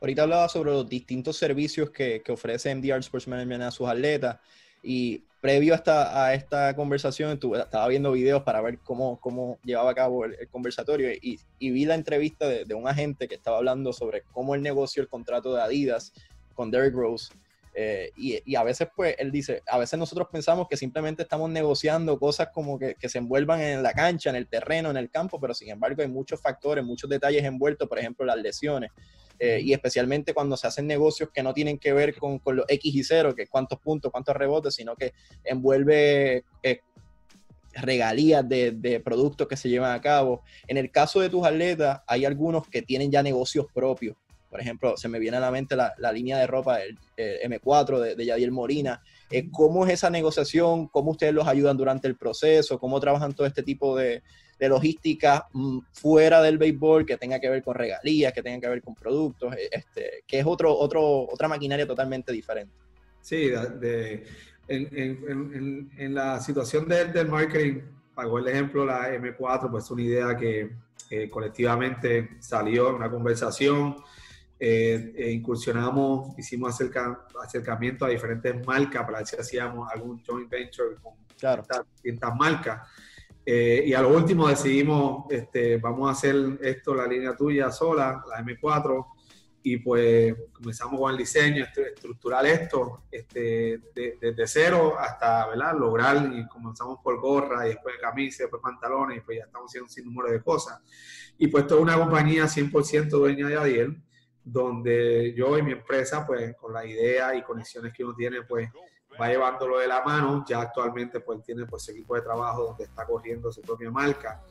[0.00, 4.38] Ahorita hablaba sobre los distintos servicios que, que ofrece MDR Sports Management a sus atletas
[4.82, 9.90] y previo a esta, a esta conversación estaba viendo videos para ver cómo, cómo llevaba
[9.90, 13.58] a cabo el, conversatorio y, y, vi la entrevista de, de, un agente que estaba
[13.58, 16.14] hablando sobre cómo el negocio, el contrato de Adidas
[16.54, 17.34] con Derrick Rose
[17.74, 22.18] eh, y, a veces, pues, él dice, a veces nosotros pensamos que simplemente estamos negociando
[22.18, 25.54] cosas como que, se envuelvan en la cancha, en el terreno, en el campo, pero
[25.54, 28.90] sin embargo hay muchos factores, muchos detalles envueltos, por ejemplo, las lesiones.
[29.44, 32.94] Eh, y especialmente cuando se hacen negocios que no tienen que ver con, los X
[32.94, 36.78] y 0, que cuántos puntos, cuántos rebotes, sino que envuelve eh,
[37.72, 40.42] regalías de, productos que se llevan a cabo.
[40.68, 44.16] En el caso de tus atletas, hay algunos que tienen ya negocios propios.
[44.48, 48.14] Por ejemplo, se me viene a la mente la, línea de ropa del M4 de,
[48.14, 49.02] de Molina.
[49.28, 50.86] Eh, ¿Cómo es esa negociación?
[50.86, 52.78] ¿Cómo ustedes los ayudan durante el proceso?
[52.78, 54.22] ¿Cómo trabajan todo este tipo de,
[54.68, 58.82] logística mm, fuera del béisbol que tenga que ver con regalías, que tenga que ver
[58.82, 62.74] con productos, eh, este, que es otro, otro, otra maquinaria totalmente diferente?
[63.20, 64.26] Sí, de,
[64.68, 67.80] en, la situación del marketing,
[68.14, 70.70] pagó el ejemplo la M4, pues es una idea que
[71.30, 73.96] colectivamente salió en una conversación.
[74.64, 76.80] Eh, eh, incursionamos, hicimos
[77.42, 81.64] acercamiento a diferentes marcas para ver si hacíamos algún joint venture con claro.
[81.94, 82.88] distintas marcas.
[83.44, 88.22] Eh, y a lo último decidimos, este, vamos a hacer esto, la línea tuya sola,
[88.28, 89.06] la M4,
[89.64, 95.76] y pues comenzamos con el diseño, estructurar esto este, desde cero hasta ¿verdad?
[95.78, 99.86] lograr, y comenzamos por gorra, y después camisa, después pantalones, y pues ya estamos haciendo
[99.86, 100.80] un sinnúmero de cosas.
[101.38, 104.02] Y pues toda una compañía 100% dueña de Adiel,
[104.44, 108.68] donde yo y mi empresa, pues con la idea y conexiones que uno tiene, pues
[109.20, 110.44] va llevándolo de la mano.
[110.48, 114.42] Ya actualmente pues tiene pues equipo de trabajo donde está corriendo su propia marca.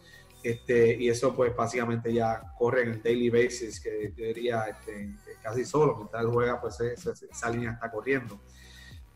[0.43, 5.15] Este, y eso pues básicamente ya corre en el daily basis, que yo diría este,
[5.41, 8.39] casi solo, mientras juega pues esa línea está corriendo.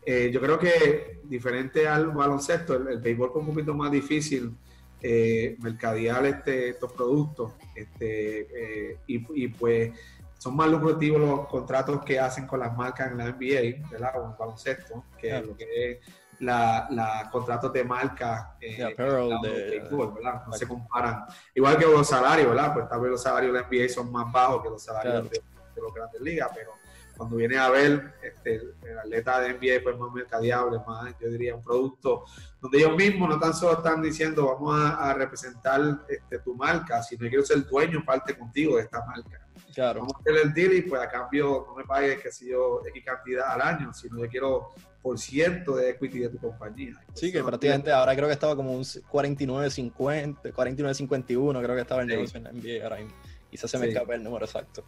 [0.08, 4.56] Eh, yo creo que diferente al baloncesto, el, béisbol es un poquito más difícil
[5.02, 9.90] eh, mercadear este, estos productos este, eh, y, pues
[10.38, 14.20] son más lucrativos los contratos que hacen con las marcas en la NBA, ¿verdad?
[14.20, 15.98] O en baloncesto, que lo que es
[16.40, 18.94] la, la contratos de marca eh,
[19.42, 20.42] de, ¿verdad?
[20.46, 21.24] No se comparan.
[21.54, 22.74] Igual que los salarios, ¿verdad?
[22.74, 25.38] Pues tal vez los salarios de la NBA son más bajos que los salarios de,
[25.74, 26.72] de, los grandes ligas, pero
[27.16, 31.54] cuando viene a ver este, el atleta de NBA pues más mercadeable, más, yo diría,
[31.54, 32.24] un producto
[32.60, 37.20] donde ellos mismos no tan solo están diciendo vamos a, representar este, tu marca, sino
[37.20, 39.45] que quiero ser dueño parte contigo de esta marca.
[39.76, 40.00] Claro.
[40.00, 42.80] Vamos a hacer el deal y pues a cambio no me pagues que si yo
[42.86, 46.94] X cantidad al año, sino yo quiero por ciento de equity de tu compañía.
[47.12, 52.08] Sí, que prácticamente ahora creo que estaba como un 49-50, 49-51, creo que estaba el
[52.08, 53.12] negocio en la NBA ahora mismo.
[53.50, 54.82] Quizás se me escape el número exacto.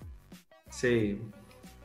[0.71, 1.21] Sí,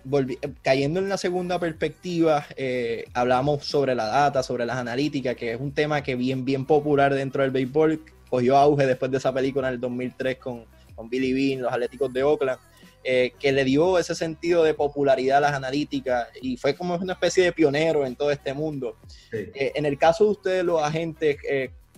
[0.09, 5.51] eh, cayendo en la segunda perspectiva, eh, hablamos sobre la data, sobre las analíticas, que
[5.51, 9.33] es un tema que bien, bien popular dentro del béisbol, cogió auge después de esa
[9.33, 10.63] película en el 2003 con,
[10.95, 12.59] con Billy Bean, los Atléticos de Oakland,
[13.03, 17.13] eh, que le dio ese sentido de popularidad a las analíticas y fue como una
[17.13, 18.97] especie de pionero en todo este mundo.
[19.31, 21.37] en el caso de ustedes, los agentes,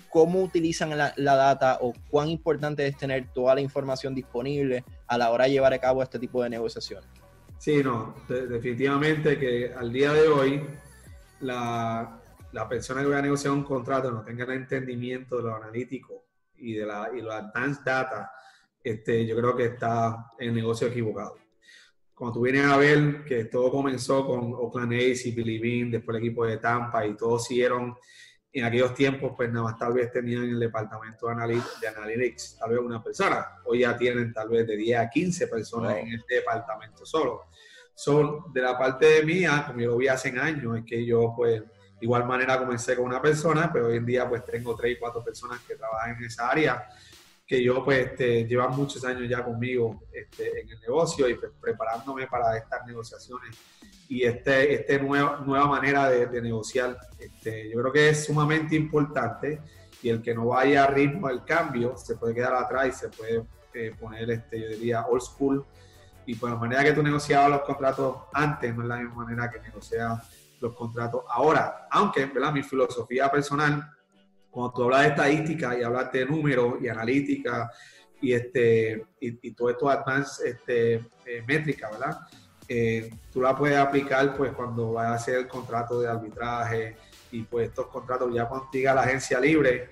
[0.09, 5.17] ¿cómo utilizan la, la, data o cuán importante es tener toda la información disponible a
[5.17, 7.09] la hora de llevar a cabo este tipo de negociaciones?
[7.57, 10.63] Sí, no, definitivamente que al día de hoy
[11.39, 15.55] la, la, persona que va a negociar un contrato no tenga el entendimiento de lo
[15.55, 16.25] analítico
[16.57, 18.31] y de la y los advanced data,
[18.85, 21.37] este, yo creo que está en el negocio equivocado.
[22.13, 26.15] Cuando tú vienes a ver que todo comenzó con Oakland A's y Billy Bean, después
[26.15, 27.95] el equipo de Tampa y todos siguieron
[28.53, 31.33] en aquellos tiempos, pues nada más tal vez tenían el departamento de,
[31.87, 33.57] analytics, tal vez una persona.
[33.65, 37.47] Hoy ya tienen tal vez de 10 a 15 personas en este departamento solo.
[37.93, 41.61] Son de la parte mía, como yo lo vi hace años, es que yo pues
[41.61, 44.99] de igual manera comencé con una persona, pero hoy en día pues tengo 3 y
[44.99, 46.87] 4 personas que trabajan en esa área,
[47.45, 52.27] que yo pues este, muchos años ya conmigo este, en el negocio y pues, preparándome
[52.27, 53.55] para estas negociaciones
[54.07, 56.97] y este, este nueva, nueva manera de, negociar.
[57.19, 59.61] Este, yo creo que es sumamente importante
[60.01, 63.09] y el que no vaya a ritmo del cambio se puede quedar atrás y se
[63.09, 65.65] puede eh, poner, este, yo diría, old school.
[66.27, 69.51] Y por la manera que tú negociabas los contratos antes no es la misma manera
[69.51, 71.87] que negocias los contratos ahora.
[71.91, 72.51] Aunque, ¿verdad?
[72.51, 73.94] Mi filosofía personal,
[74.55, 77.69] cuando tú hablas de estadística y hablas de números y analítica
[78.21, 80.93] y, este, y, todo esto advanced este,
[81.25, 82.19] eh, métrica, ¿verdad?
[82.65, 86.95] Eh, tú la puedes aplicar pues cuando vayas a hacer el contrato de arbitraje
[87.31, 89.89] y pues estos contratos ya cuando la agencia libre,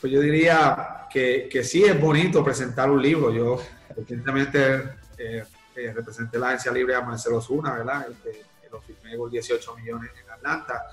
[0.00, 3.30] pues yo diría que, que, sí es bonito presentar un libro.
[3.30, 3.60] Yo
[3.94, 4.76] recientemente
[5.18, 5.44] eh,
[5.76, 8.06] eh, representé la agencia libre a Marcelo Zuna, ¿verdad?
[8.10, 10.86] Este, lo firmé por 18 millones en Atlanta.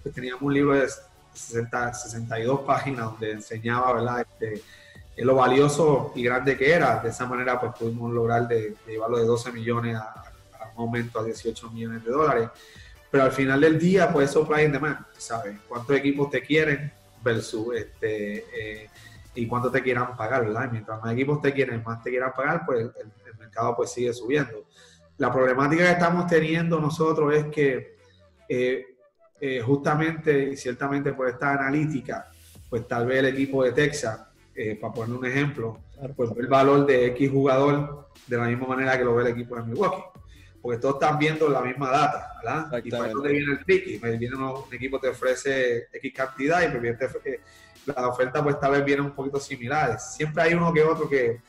[0.00, 0.88] Pues teníamos un libro de
[1.38, 4.20] 60, 62 páginas donde enseñaba, ¿verdad?
[4.20, 4.62] Este,
[5.24, 7.00] lo valioso y grande que era.
[7.00, 10.24] De esa manera, pues pudimos lograr de, llevarlo de 12 millones a,
[10.76, 12.48] aumento a 18 millones de dólares.
[13.10, 15.58] Pero al final del día, pues supply and demand, ¿sabes?
[15.66, 18.90] ¿Cuántos equipos te quieren versus este, eh,
[19.34, 20.68] y cuánto te quieran pagar, ¿verdad?
[20.70, 24.66] mientras más equipos te quieren, más te quieran pagar, pues el, mercado pues sigue subiendo.
[25.16, 27.96] La problemática que estamos teniendo nosotros es que
[28.48, 28.87] eh,
[29.40, 32.28] eh, justamente y ciertamente por esta analítica,
[32.68, 34.20] pues tal vez el equipo de Texas,
[34.54, 35.78] eh, para poner un ejemplo,
[36.16, 39.28] pues ve el valor de X jugador de la misma manera que lo ve el
[39.28, 40.02] equipo de Milwaukee.
[40.60, 42.82] Porque todos están viendo la misma data, ¿verdad?
[42.84, 46.62] Y para eso te viene el pick, pues viene un, equipo te ofrece X cantidad
[46.62, 46.98] y pues
[47.86, 50.14] la oferta pues tal vez viene un poquito similares.
[50.16, 51.40] Siempre hay uno que otro que,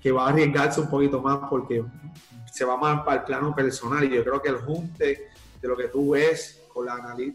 [0.00, 1.84] que va a arriesgarse un poquito más porque
[2.52, 5.28] se va más para el plano personal y yo creo que el junte
[5.60, 6.57] de lo que tú ves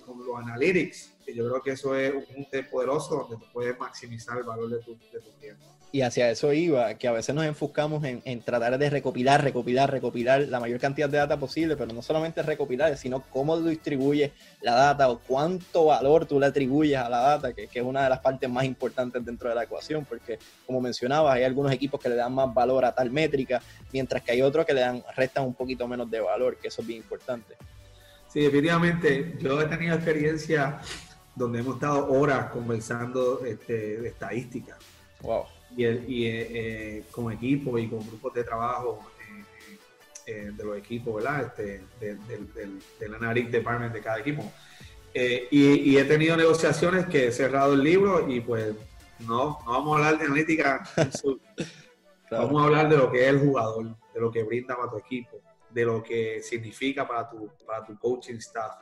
[0.06, 3.78] con, los analytics, que yo creo que eso es un junte poderoso donde tú puedes
[3.78, 4.98] maximizar el valor de tu,
[5.42, 5.56] de.
[5.92, 10.42] Y hacia eso iba, que a veces nos enfocamos en, tratar de recopilar, recopilar, recopilar
[10.48, 15.08] la mayor cantidad de data posible, pero no solamente recopilar, sino cómo distribuyes la data
[15.10, 18.22] o cuánto valor tú le atribuyes a la data, que, que, es una de las
[18.22, 22.16] partes más importantes dentro de la ecuación, porque como mencionabas, hay algunos equipos que le
[22.16, 25.54] dan más valor a tal métrica, mientras que hay otros que le dan, restan un
[25.54, 27.54] poquito menos de valor, que eso es bien importante.
[28.34, 29.36] Sí, definitivamente.
[29.40, 30.80] Yo he tenido experiencia
[31.36, 34.76] donde hemos estado horas conversando este, de estadística.
[35.22, 35.44] Wow.
[35.78, 39.00] Y, y eh, eh, con equipos y con grupos de trabajo
[40.26, 41.44] eh, de los equipos, ¿verdad?
[41.44, 44.52] Este, del, del Analytics Department de cada equipo.
[45.14, 48.74] Y, y, he tenido negociaciones que he cerrado el libro y pues
[49.20, 50.84] no, no vamos a hablar de analítica.
[52.32, 54.98] Vamos a hablar de lo que es el jugador, de lo que brinda para tu
[54.98, 55.40] equipo
[55.74, 58.76] de lo que significa para tu, para tu coaching staff,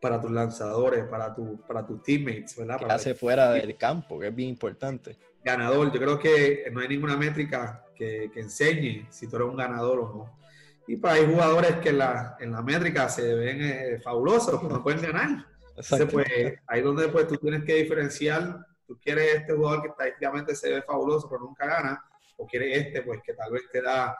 [0.00, 2.78] para tus lanzadores, para, tu, para tus teammates, ¿verdad?
[2.78, 5.16] Que hace fuera del campo, que es bien importante.
[5.44, 9.56] Ganador, yo creo que no hay ninguna métrica que, que enseñe si tú eres un
[9.56, 10.40] ganador o no.
[10.86, 14.74] Y para hay jugadores que en la, en la métrica se ven eh, fabulosos, pero
[14.74, 15.46] no pueden ganar.
[15.76, 16.28] Entonces, pues,
[16.66, 20.82] ahí donde pues, tú tienes que diferenciar, tú quieres este jugador que estadísticamente se ve
[20.82, 22.04] fabuloso, pero nunca gana,
[22.36, 24.18] o quieres este, pues que tal vez te da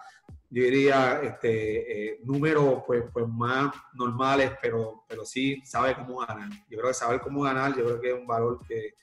[0.53, 6.51] yo diría, este, eh, números pues, pues más normales, pero, pero sí sabe cómo ganar.
[6.69, 8.95] Yo creo que saber cómo ganar, yo creo que es un valor que,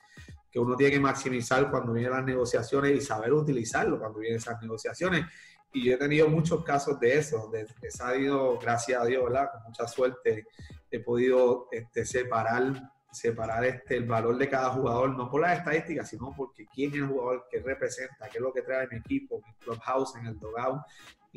[0.50, 4.60] que uno tiene que maximizar cuando vienen las negociaciones y saber utilizarlo cuando vienen esas
[4.60, 5.24] negociaciones.
[5.72, 9.50] Y yo he tenido muchos casos de eso, donde he sabido, gracias a Dios, ¿verdad?
[9.50, 10.46] con mucha suerte,
[10.90, 16.08] he podido este, separar separar este, el valor de cada jugador, no por las estadísticas,
[16.08, 19.40] sino porque quién es el jugador, qué representa, qué es lo que trae mi equipo,
[19.44, 20.82] mi clubhouse, en el dogout,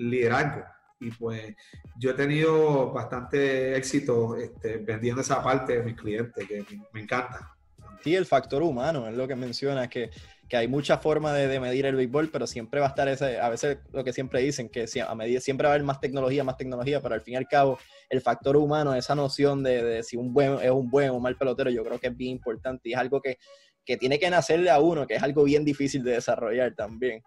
[0.10, 0.64] liderazgo.
[1.00, 1.56] Y pues
[1.98, 7.56] yo he tenido bastante éxito este, vendiendo esa parte de mis clientes, que me, encanta.
[8.04, 10.12] Sí, el factor humano es lo que menciona, que,
[10.48, 13.40] que hay muchas formas de, de, medir el béisbol, pero siempre va a estar ese,
[13.40, 16.44] a veces lo que siempre dicen, que a medida, siempre va a haber más tecnología,
[16.44, 20.04] más tecnología, pero al fin y al cabo el factor humano, esa noción de, de
[20.04, 22.32] si un buen es un buen o un mal pelotero, yo creo que es bien
[22.32, 23.38] importante y es algo que,
[23.84, 27.24] que tiene que nacerle a uno, que es algo bien difícil de desarrollar también.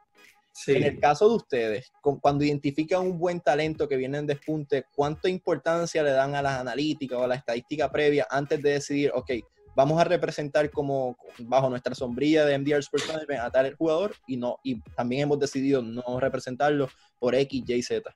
[0.67, 5.29] En el caso de ustedes, cuando identifican un buen talento que viene en despunte, ¿cuánta
[5.29, 9.33] importancia le dan a las analíticas o a la estadística previa antes de decidir, ok,
[9.75, 14.37] vamos a representar como bajo nuestra sombrilla de MDR Sports Management a tal jugador y
[14.37, 16.89] no y también hemos decidido no representarlo
[17.19, 18.15] por X, Y, Z?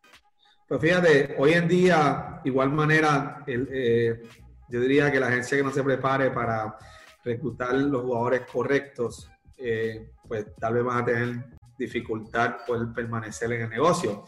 [0.68, 4.22] Pues fíjate, hoy en día, igual manera, eh,
[4.68, 6.76] yo diría que la agencia que no se prepare para
[7.24, 13.62] reclutar los jugadores correctos, eh, pues tal vez van a tener dificultad poder permanecer en
[13.62, 14.24] el negocio,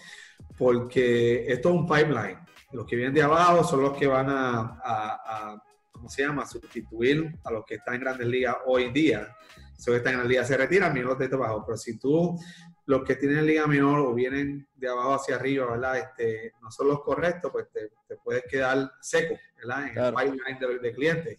[0.56, 2.38] porque esto es un pipeline.
[2.72, 5.60] Los que vienen de abajo son los que van a,
[5.90, 9.36] ¿cómo se llama?, sustituir a los que están en grandes ligas hoy en día.
[9.76, 11.64] Los que están en la liga se retiran, los de abajo.
[11.66, 12.38] Pero si tú,
[12.86, 15.98] los que tienen liga menor o vienen de abajo hacia arriba, ¿verdad?
[15.98, 17.90] Este, no son los correctos, pues te,
[18.22, 19.88] puedes quedar seco, ¿verdad?
[19.88, 21.38] En el pipeline de, clientes.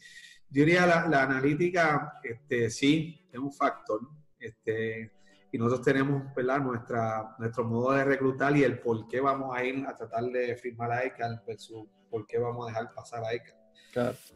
[0.50, 4.02] Yo diría la, la analítica, este, sí, es un factor.
[4.38, 5.12] Este,
[5.52, 6.60] y nosotros tenemos ¿verdad?
[6.60, 10.56] Nuestra, nuestro modo de reclutar y el por qué vamos a ir a tratar de
[10.56, 13.56] firmar a ECA versus por qué vamos a dejar pasar a ECA.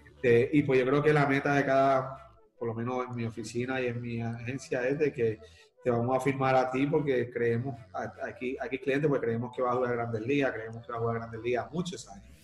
[0.06, 3.26] Este, y pues yo creo que la meta de cada, por lo menos en mi
[3.26, 5.40] oficina y en mi agencia, es de que
[5.82, 9.72] te vamos a firmar a ti porque creemos, aquí, aquí clientes, pues creemos que va
[9.72, 12.36] a jugar Grandes Ligas, creemos que va a jugar Grandes Ligas muchos años.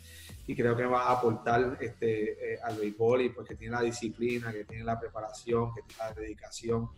[0.47, 4.51] Y creo que va a aportar este, eh, al béisbol y porque tiene la disciplina,
[4.51, 6.89] que tiene la preparación, que tiene la dedicación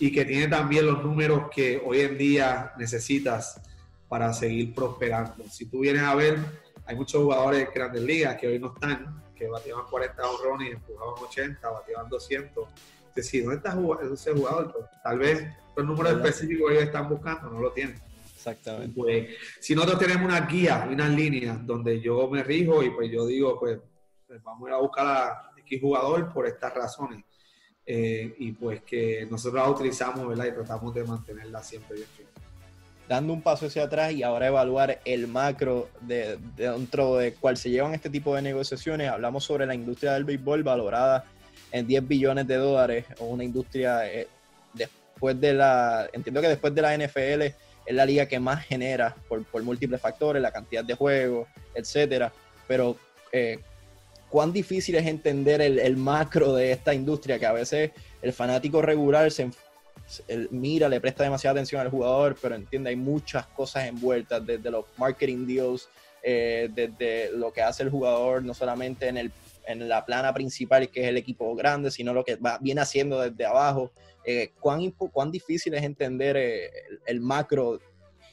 [0.00, 3.60] y que tiene también los números que hoy en día necesitas
[4.08, 5.44] para seguir prosperando.
[5.50, 6.38] Si tú vienes a ver,
[6.86, 11.14] hay muchos jugadores de grandes ligas que hoy no están, que bateaban 40 honrones empujaban
[11.22, 12.68] 80, bateaban 200.
[13.08, 13.76] Es decir, ¿dónde está
[14.12, 14.72] ese jugador?
[14.72, 18.00] Pues, tal vez los números específicos que ellos están buscando no lo tienen.
[18.34, 18.94] Exactamente.
[18.96, 19.28] Pues,
[19.60, 23.26] si nosotros tenemos una guía y unas líneas donde yo me rijo y pues yo
[23.26, 23.78] digo, pues,
[24.26, 27.24] pues vamos a ir a buscar a X jugador por estas razones
[27.90, 30.44] eh, y pues que nosotros la utilizamos ¿verdad?
[30.44, 32.08] y tratamos de mantenerla siempre bien.
[33.08, 37.70] Dando un paso hacia atrás y ahora evaluar el macro de, dentro de cuál se
[37.70, 41.24] llevan este tipo de negociaciones, hablamos sobre la industria del béisbol valorada
[41.72, 44.28] en 10 billones de dólares, o una industria eh,
[44.74, 47.56] después de la, entiendo que después de la NFL es
[47.94, 52.30] la liga que más genera por, por múltiples factores, la cantidad de juegos, etcétera,
[52.66, 52.96] pero
[53.32, 53.60] eh,
[54.30, 57.90] cuán difícil es entender el, el, macro de esta industria, que a veces
[58.22, 59.50] el fanático regular se
[60.50, 64.84] mira, le presta demasiada atención al jugador, pero entiende, hay muchas cosas envueltas, desde los
[64.96, 65.88] marketing deals,
[66.22, 69.32] eh, desde lo que hace el jugador, no solamente en, el,
[69.66, 73.20] en la plana principal, que es el equipo grande, sino lo que va, viene haciendo
[73.20, 73.92] desde abajo.
[74.24, 76.70] Eh, ¿cuán, ¿Cuán difícil es entender eh,
[77.06, 77.80] el, macro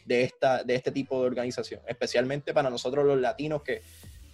[0.06, 1.82] de, esta, de este tipo de organización?
[1.88, 3.82] Especialmente para nosotros los latinos que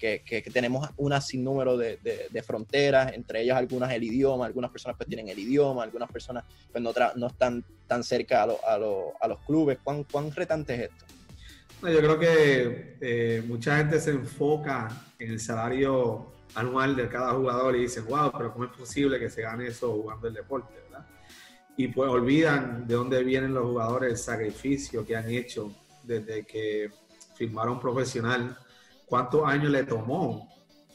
[0.01, 5.07] que, tenemos un sinnúmero de, de, fronteras, entre ellas algunas el idioma, algunas personas pues
[5.07, 9.77] tienen el idioma, algunas personas pues no, no están tan cerca a, a, los clubes.
[9.83, 11.05] ¿Cuán, ¿Cuán, retante es esto?
[11.81, 17.75] yo creo que eh, mucha gente se enfoca en el salario anual de cada jugador
[17.75, 20.73] y dice, wow, pero ¿cómo es posible que se gane eso jugando el deporte?
[20.89, 21.05] ¿verdad?
[21.77, 25.71] Y pues olvidan de dónde vienen los jugadores, el sacrificio que han hecho
[26.03, 26.89] desde que
[27.35, 28.57] firmaron profesional
[29.11, 30.49] cuántos años le tomó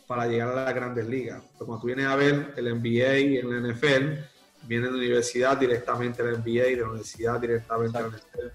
[0.07, 1.43] para llegar a las grandes ligas.
[1.59, 4.21] Pues cuando tú vienes a ver el NBA y el NFL,
[4.63, 8.47] viene de la universidad directamente al NBA, de la universidad directamente al NFL.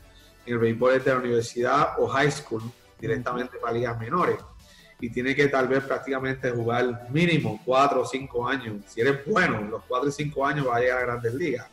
[0.48, 2.64] En el béisbol es de la universidad o high school
[3.00, 4.38] directamente para ligas menores.
[5.00, 8.78] Y tiene que tal vez prácticamente jugar mínimo cuatro o cinco años.
[8.88, 11.68] Si eres bueno, los cuatro o cinco años va a llegar a grandes ligas.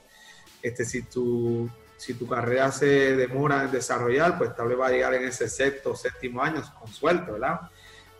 [0.61, 4.91] Este, si tu, si tu carrera se demora en desarrollar, pues tal vez va a
[4.91, 7.61] llegar en ese sexto o séptimo año con suerte, ¿verdad?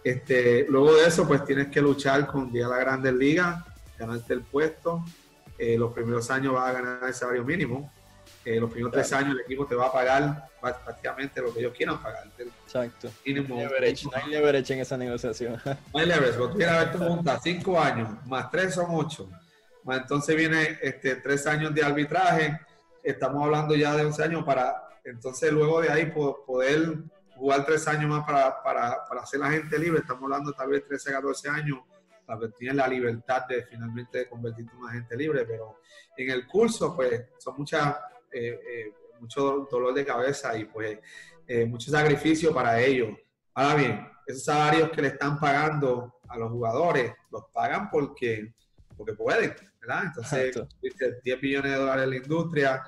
[0.09, 3.63] Este, luego de eso, pues tienes que luchar con día a la Grandes Ligas,
[3.99, 5.05] ganarte el puesto.
[5.59, 7.93] Eh, los primeros años vas a ganar el salario mínimo.
[8.43, 11.75] Eh, los primeros tres años el equipo te va a pagar prácticamente lo que ellos
[11.77, 12.27] quieran pagar.
[12.39, 13.11] Exacto.
[13.27, 15.61] Mínimo, leverage, no hay leverage en esa negociación.
[15.93, 16.39] No hay leverage.
[16.39, 19.29] Tú vienes a ver tu junta, cinco años, más tres son ocho.
[19.85, 22.59] Más entonces viene este, tres años de arbitraje.
[23.03, 26.07] Estamos hablando ya de 11 años para entonces luego de ahí
[26.47, 26.97] poder
[27.39, 30.85] jugar tres años más para, para, para hacer la gente libre, estamos hablando tal vez
[30.87, 31.79] 13, 14 años,
[32.27, 35.81] para que tienes la libertad de finalmente convertirte en un agente libre, pero
[36.17, 37.97] en el curso pues son muchas,
[38.33, 40.99] eh, eh, mucho dolor de cabeza y pues
[41.47, 43.17] eh, mucho sacrificio para ellos.
[43.55, 48.53] Ahora bien, esos salarios que le están pagando a los jugadores, los pagan porque,
[48.97, 50.03] porque pueden, ¿verdad?
[50.07, 50.55] Entonces,
[51.25, 52.83] 10 millones de dólares en la industria,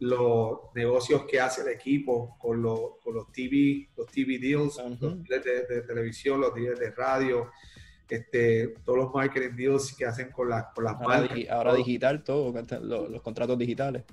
[0.00, 5.22] los negocios que hace el equipo con, los, con los TV, los TV deals, los
[5.22, 7.50] deals de, televisión, los deals de radio,
[8.08, 12.52] este, todos los marketing deals que hacen con, las con las ahora, ahora digital, todo,
[12.80, 14.04] los, contratos digitales.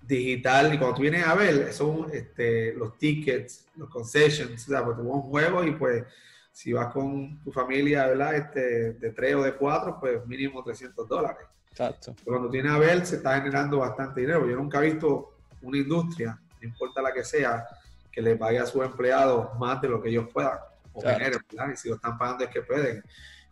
[0.00, 4.84] Digital, y cuando tú vienes a ver, son este, los tickets, los concessions, o sea,
[4.84, 6.04] pues tú vas un juego y pues
[6.52, 8.36] si vas con tu familia, ¿verdad?
[8.36, 11.46] Este, de tres o de cuatro, pues mínimo 300 dólares.
[11.70, 12.14] Exacto.
[12.24, 14.48] Cuando tiene a ver, se está generando bastante dinero.
[14.48, 15.31] Yo nunca he visto
[15.62, 17.66] una industria, no importa la que sea,
[18.10, 20.58] que le pague a sus empleados más de lo que ellos puedan
[20.92, 21.72] o generen, ¿verdad?
[21.72, 23.02] Y si lo están pagando es que pueden.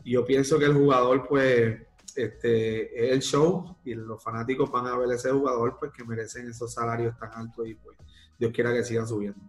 [0.04, 1.80] Y yo pienso que el jugador, pues,
[2.14, 6.48] este, es el show y los fanáticos van a ver ese jugador, pues, que merecen
[6.48, 7.96] esos salarios tan altos y, pues,
[8.38, 9.40] Dios quiera que sigan subiendo.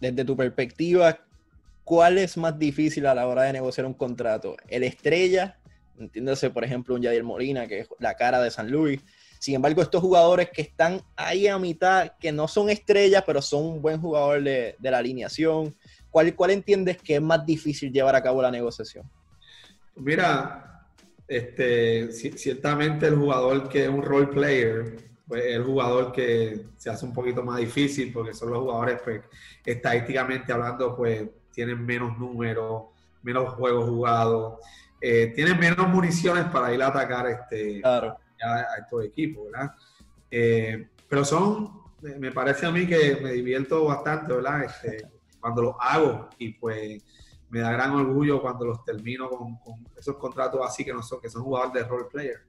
[0.00, 1.18] Desde tu perspectiva,
[1.84, 4.56] ¿cuál es más difícil a la hora de negociar un contrato?
[4.68, 5.58] ¿El estrella
[5.98, 9.00] entiéndase, por ejemplo, un Yadier Molina, que es la cara de San Luis.
[9.46, 13.64] Sin embargo, estos jugadores que están ahí a mitad, que no son estrellas, pero son
[13.64, 15.72] un buen jugador de, la alineación,
[16.10, 19.08] ¿cuál, ¿cuál entiendes que es más difícil llevar a cabo la negociación?
[19.94, 20.84] Mira,
[21.28, 24.96] este, ciertamente el jugador que es un role player,
[25.28, 29.22] pues el jugador que se hace un poquito más difícil porque son los jugadores, pues
[29.64, 31.22] estadísticamente hablando, pues
[31.52, 32.86] tienen menos números,
[33.22, 34.54] menos juegos jugados
[35.00, 37.82] eh, tienen menos municiones para ir a atacar este,
[38.42, 39.72] a, estos equipos, ¿verdad?
[40.30, 41.82] Eh, pero son,
[42.18, 44.64] me parece a mí que me divierto bastante, ¿verdad?
[44.64, 45.08] Este,
[45.40, 47.02] cuando los hago y pues
[47.48, 49.58] me da gran orgullo cuando los termino con,
[49.96, 52.40] esos contratos así que no son, que son jugadores de role player.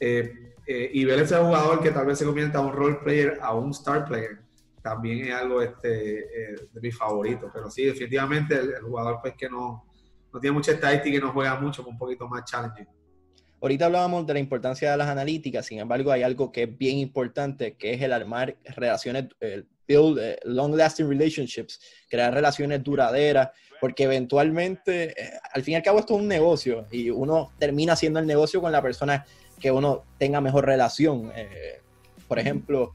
[0.00, 0.54] Eh,
[0.92, 3.70] y ver ese jugador que tal vez se convierta a un role player a un
[3.70, 4.38] star player
[4.82, 7.50] también es algo este, de mis favoritos.
[7.52, 9.84] Pero sí, definitivamente el, el jugador pues que no,
[10.32, 12.86] no tiene mucha estadística y no juega mucho, con un poquito más challenging.
[13.60, 16.98] Ahorita hablábamos de la importancia de las analíticas, sin embargo hay algo que es bien
[16.98, 23.48] importante, que es el armar relaciones, el build eh, long lasting relationships, crear relaciones duraderas,
[23.80, 27.94] porque eventualmente, eh, al fin y al cabo esto es un negocio y uno termina
[27.94, 29.26] haciendo el negocio con la persona
[29.58, 31.32] que uno tenga mejor relación.
[31.34, 31.80] Eh,
[32.28, 32.92] por ejemplo,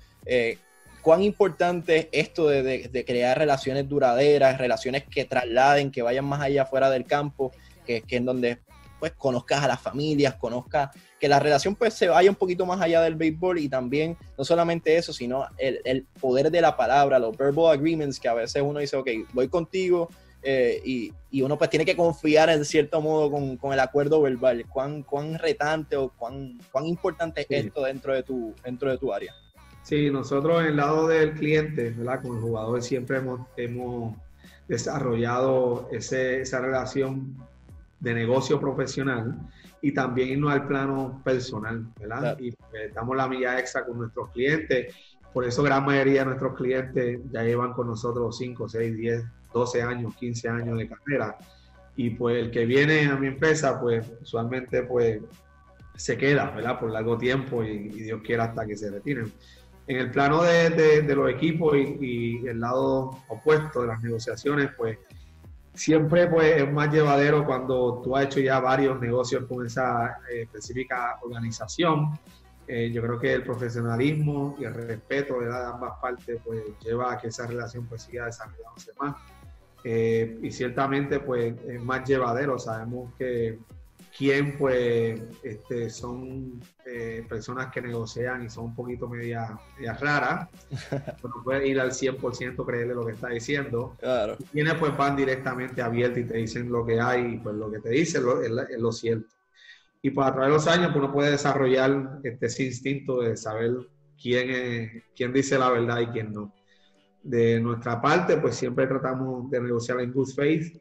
[1.02, 6.66] cuán importante es esto de, crear relaciones duraderas, relaciones que trasladen, que vayan más allá
[6.66, 7.52] fuera del campo,
[7.86, 8.60] que, es en donde
[9.04, 12.80] pues conozcas a las familias, conozcas, que la relación pues se vaya un poquito más
[12.80, 17.20] allá del béisbol y también no solamente eso, sino el, el poder de la palabra,
[17.20, 20.08] los verbal agreements que a veces uno dice, ok, voy contigo,
[20.42, 24.22] eh, y, y, uno pues tiene que confiar en cierto modo con, con, el acuerdo
[24.22, 24.64] verbal.
[24.70, 29.12] ¿Cuán, cuán retante o cuán, cuán importante es esto dentro de, tu, dentro de tu
[29.12, 29.34] área?
[29.82, 32.22] Sí, nosotros en el lado del cliente, ¿verdad?
[32.22, 34.16] Con el jugador siempre hemos, hemos
[34.70, 37.36] desarrollado ese, esa relación
[38.04, 39.34] de negocio profesional
[39.82, 42.38] y también irnos al plano personal, ¿verdad?
[42.38, 42.54] Y
[42.94, 44.94] damos la milla extra con nuestros clientes.
[45.34, 49.24] Por eso gran mayoría de nuestros clientes ya llevan con nosotros 5, 6, 10,
[49.54, 51.38] 12 años, 15 años de carrera.
[51.96, 55.22] Y pues el que viene a mi empresa, pues usualmente pues
[55.96, 56.80] se queda, ¿verdad?
[56.80, 59.32] Por largo tiempo y, Dios quiera hasta que se retiren.
[59.88, 64.72] En el plano de, de, los equipos y, y, el lado opuesto de las negociaciones,
[64.78, 64.98] pues
[65.74, 70.44] siempre pues es más llevadero cuando tú has hecho ya varios negocios con esa eh,
[70.44, 72.18] específica organización.
[72.68, 77.18] Eh, yo creo que el profesionalismo y el respeto de ambas partes pues lleva a
[77.18, 79.16] que esa relación pues siga desarrollándose más.
[79.84, 83.60] Eh, y ciertamente pues es más llevadero, sabemos que
[84.18, 90.50] quien pues este, son eh, personas que negocian y son un poquito media, media raras,
[91.24, 93.96] no puede ir al 100% creerle lo que está diciendo.
[94.00, 94.38] Claro.
[94.52, 97.80] Quienes pues van directamente abiertos y te dicen lo que hay y pues lo que
[97.80, 99.28] te dicen es, lo cierto.
[100.02, 103.36] Y pues a través de los años pues, uno puede desarrollar este, ese instinto de
[103.36, 103.72] saber
[104.22, 106.54] quién, es, quién dice la verdad y quién no
[107.24, 110.78] de nuestra parte, pues siempre tratamos de negociar en good faith.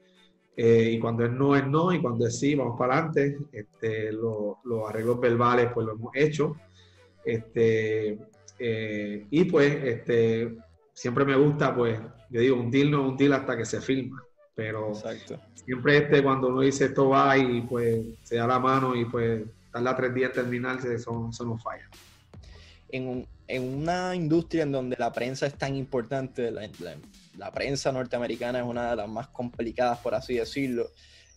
[0.56, 3.38] Eh, y cuando es no, es no, y cuando es sí, vamos para adelante.
[3.52, 4.56] Este, los
[4.88, 6.56] arreglos verbales, pues lo hemos hecho.
[7.24, 8.18] Este,
[8.58, 10.56] eh, y pues, este,
[10.92, 11.98] siempre me gusta, pues,
[12.30, 14.22] yo digo, un deal no es un deal hasta que se firma.
[14.54, 14.92] Pero
[15.54, 19.44] siempre este, cuando uno dice esto va y pues se da la mano y pues
[19.72, 21.88] tarda tres días en terminarse, eso, eso no falla.
[22.90, 26.68] En un, en una industria en donde la prensa es tan importante, la,
[27.52, 30.88] prensa norteamericana es una de las más complicadas, por así decirlo.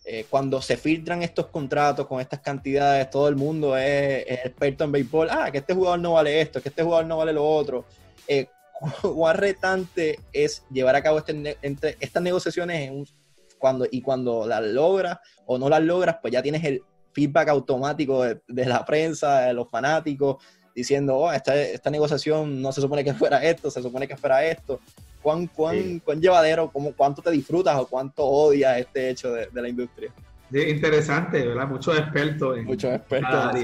[0.04, 4.92] Eh, cuando se filtran estos contratos con estas cantidades, todo el mundo es, experto en
[4.92, 5.28] béisbol.
[5.30, 7.84] Ah, que este jugador no vale esto, que este jugador no vale lo otro.
[8.28, 8.46] Eh,
[9.02, 13.10] ¿Cuán retante es llevar a cabo este, entre, estas negociaciones
[13.58, 16.82] cuando, y cuando las logras o no las logras, pues ya tienes el
[17.12, 20.36] feedback automático de, la prensa, de los fanáticos,
[20.74, 24.80] diciendo, oh, esta, negociación no se supone que fuera esto, se supone que fuera esto.
[25.26, 29.60] ¿Cuán, cuán, cuán llevadero, cómo, cuánto te disfrutas o cuánto odias este hecho de, de
[29.60, 30.12] la industria?
[30.52, 31.66] Sí, interesante, ¿verdad?
[31.66, 32.56] Muchos expertos.
[32.56, 33.56] En Muchos expertos.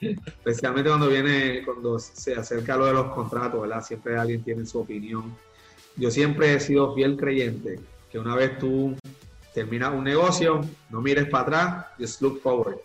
[0.00, 3.82] Especialmente cuando viene, cuando se acerca lo de los contratos, ¿verdad?
[3.82, 5.36] Siempre alguien tiene su opinión.
[5.96, 8.94] Yo siempre he sido fiel creyente que una vez tú
[9.52, 10.60] terminas un negocio,
[10.90, 12.76] no mires para atrás, just look forward.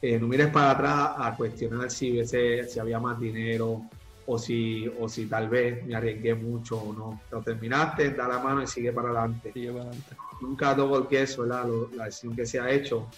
[0.00, 3.82] Eh, no mires para atrás a cuestionar si, si había más dinero
[4.26, 7.20] o si, o si tal vez me arriesgué mucho o no.
[7.30, 9.52] Lo terminaste, da la mano y sigue para adelante.
[9.52, 10.16] Sigue para adelante.
[10.40, 11.64] Nunca doble queso, la
[12.04, 13.08] decisión que se ha hecho.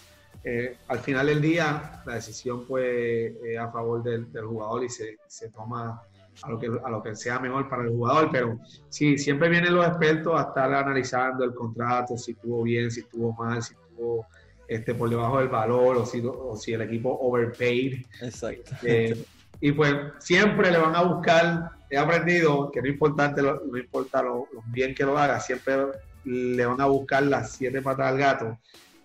[0.44, 4.88] Eh, al final del día, la decisión fue eh, a favor del, del, jugador y
[4.88, 6.00] se, se toma
[6.42, 9.74] a lo, que, a lo que sea mejor para el jugador, pero sí, siempre vienen
[9.74, 14.26] los expertos a estar analizando el contrato, si estuvo bien, si estuvo mal, si estuvo
[14.68, 18.04] este, por debajo del valor o si, o si el equipo overpaid.
[18.22, 18.76] Exacto.
[18.84, 19.20] Eh,
[19.60, 24.22] y pues siempre le van a buscar, he aprendido que no, importante lo, no importa
[24.22, 25.76] lo, bien que lo haga, siempre
[26.24, 28.58] le van a buscar las siete patas al gato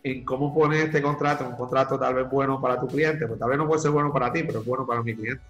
[0.04, 3.49] en cómo poner este contrato, un contrato tal vez bueno para tu cliente, pues tal
[3.49, 5.43] vez no puede ser bueno para ti, pero es bueno para mi cliente.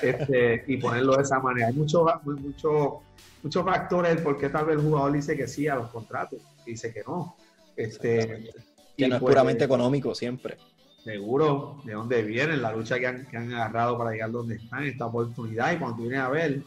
[0.00, 1.66] Este, y ponerlo de esa manera.
[1.66, 3.02] Hay muchos mucho,
[3.42, 6.92] muchos factores por qué tal vez el jugador dice que sí a los contratos, dice
[6.92, 7.36] que no.
[7.76, 8.50] Este,
[8.96, 10.56] que no es pues, puramente económico siempre.
[11.04, 14.84] Seguro, de dónde vienen, la lucha que han, que han agarrado para llegar donde están,
[14.84, 15.72] esta oportunidad.
[15.72, 16.62] Y cuando tú vienes a ver,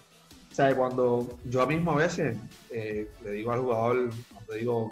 [0.52, 0.76] ¿sabes?
[0.76, 2.38] Cuando yo mismo a veces
[2.70, 4.92] eh, le digo al jugador, cuando digo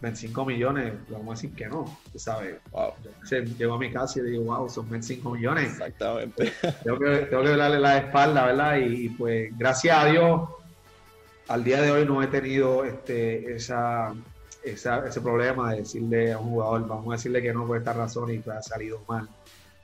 [0.00, 2.56] 25 millones, le vamos a decir que no, ¿sabes?
[2.72, 2.92] Wow.
[3.58, 5.72] llego a mi casa y le digo, wow, son 25 millones.
[5.72, 6.52] Exactamente.
[6.84, 8.76] Tengo que, tengo que darle la espalda, ¿verdad?
[8.78, 10.48] Y, y, pues, gracias a Dios,
[11.48, 14.14] al día de hoy no he tenido este, esa,
[14.62, 18.34] ese problema de decirle a un jugador, vamos a decirle que no por esta razón
[18.34, 19.28] y que ha salido mal.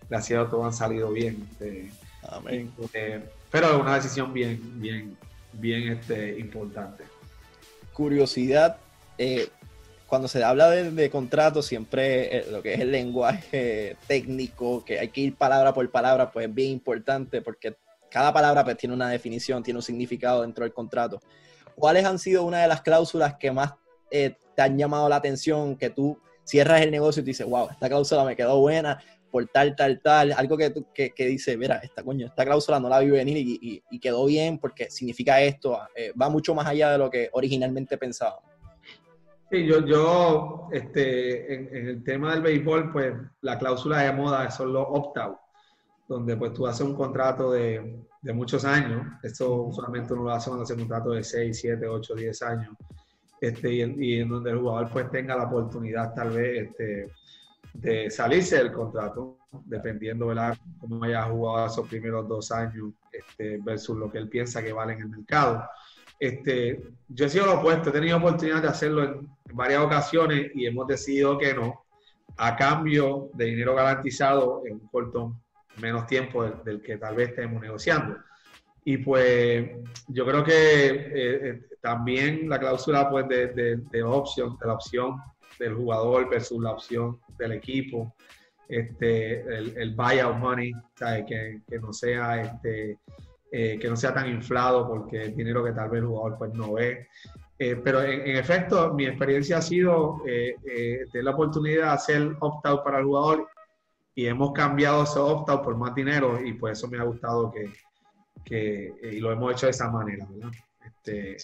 [0.08, 1.46] Gracias a todos han salido bien.
[1.52, 1.90] Este,
[2.28, 2.72] Amén.
[2.92, 5.16] Eh, pero es una decisión bien, bien,
[5.52, 7.04] bien este, importante.
[7.92, 8.76] Curiosidad,
[9.18, 9.48] eh,
[10.06, 14.98] cuando se habla de, de contratos, siempre eh, lo que es el lenguaje técnico, que
[14.98, 17.76] hay que ir palabra por palabra, pues es bien importante porque
[18.10, 21.20] cada palabra pues, tiene una definición, tiene un significado dentro del contrato.
[21.74, 23.74] ¿Cuáles han sido una de las cláusulas que más
[24.56, 27.88] te han llamado la atención, que tú cierras el negocio y te dices, wow, esta
[27.88, 28.98] cláusula me quedó buena
[29.30, 32.88] por tal, tal, tal, algo que, que, que dice, mira, esta, coño, esta cláusula no
[32.88, 36.98] la vi venir y, quedó bien porque significa esto, eh, va mucho más allá de
[36.98, 38.44] lo que originalmente pensábamos.
[39.50, 44.72] Sí, yo, yo este, en, el tema del béisbol, pues la cláusula de moda son
[44.72, 45.36] los opt-out,
[46.08, 50.50] donde pues tú haces un contrato de, de muchos años, esto solamente uno lo hace
[50.50, 52.76] cuando hace un contrato de 6, 7, 8, 10 años,
[53.40, 57.12] este, y, y, en donde el jugador pues tenga la oportunidad tal vez este,
[57.80, 63.96] de salirse del contrato, dependiendo de cómo haya jugado esos primeros dos años este, versus
[63.96, 65.64] lo que él piensa que vale en el mercado.
[66.18, 70.66] Este, yo he sido lo opuesto, he tenido oportunidad de hacerlo en, varias ocasiones y
[70.66, 71.84] hemos decidido que no,
[72.36, 75.40] a cambio de dinero garantizado en un corto
[75.80, 78.16] menos tiempo del, que tal vez estemos negociando.
[78.88, 79.68] Y pues
[80.06, 84.74] yo creo que eh, eh, también la cláusula pues, de, de, de, opción, de la
[84.74, 85.16] opción
[85.58, 88.14] del jugador versus la opción del equipo,
[88.68, 93.00] este, el, el buyout money, Que, que, no sea este,
[93.50, 96.54] eh, que no sea tan inflado porque es dinero que tal vez el jugador pues,
[96.54, 97.08] no ve.
[97.58, 100.54] Eh, pero en, efecto, mi experiencia ha sido eh,
[101.10, 103.48] tener la oportunidad de hacer opt-out para el jugador
[104.14, 107.72] y hemos cambiado ese opt-out por más dinero y pues eso me ha gustado que,
[108.46, 110.26] que y lo hemos hecho de esa manera.
[110.84, 111.36] Este,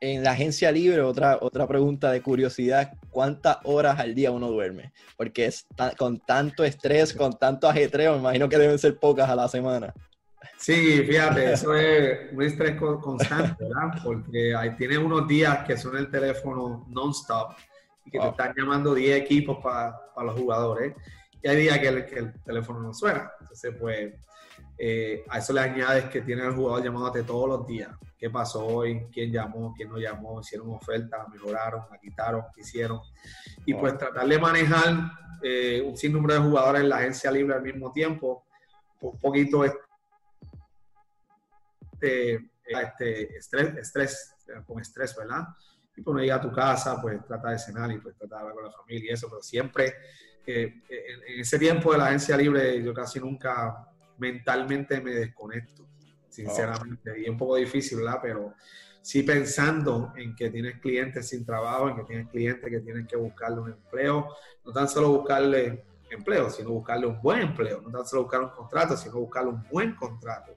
[0.00, 4.92] en la agencia libre, otra, otra pregunta de curiosidad, ¿cuántas horas al día uno duerme?
[5.16, 9.36] Porque es con tanto estrés, con tanto ajetreo, me imagino que deben ser pocas a
[9.36, 9.92] la semana.
[10.56, 14.00] Sí, fíjate, eso es un estrés constante, ¿verdad?
[14.02, 17.56] Porque ahí tienes unos días que son el teléfono non-stop
[18.04, 19.94] y que te están llamando 10 equipos para
[20.24, 20.94] los jugadores.
[21.42, 23.30] Y hay días que el, que el teléfono no suena.
[23.40, 24.14] Entonces, pues,
[24.78, 27.90] eh, a eso le añades que tiene el jugador llamándote todos los días.
[28.16, 29.06] ¿Qué pasó hoy?
[29.12, 29.74] ¿Quién llamó?
[29.76, 30.40] ¿Quién no llamó?
[30.40, 31.26] ¿Hicieron oferta?
[31.32, 31.84] ¿Mejoraron?
[31.90, 32.44] ¿La quitaron?
[32.54, 33.00] ¿Qué hicieron?
[33.66, 35.10] Y pues tratar de manejar
[35.42, 38.44] eh, un sinnúmero de jugadores en la agencia libre al mismo tiempo,
[39.00, 39.80] un poquito este,
[42.66, 44.34] este estrés, estrés,
[44.66, 45.48] con estrés, ¿verdad?
[45.96, 48.54] Y cuando llega a tu casa, pues trata de cenar y pues trata de hablar
[48.54, 49.94] con la familia y eso, pero siempre
[50.46, 53.87] eh, en ese tiempo de la agencia libre yo casi nunca
[54.18, 55.86] mentalmente me desconecto,
[56.28, 57.20] sinceramente.
[57.20, 58.18] Y es un poco difícil, ¿verdad?
[58.22, 58.54] Pero
[59.00, 63.16] sí pensando en que tienes clientes sin trabajo, en que tienes clientes que tienen que
[63.16, 64.28] buscarle un empleo,
[64.64, 68.50] no tan solo buscarle empleo, sino buscarle un buen empleo, no tan solo buscar un
[68.50, 70.56] contrato, sino buscarle un buen contrato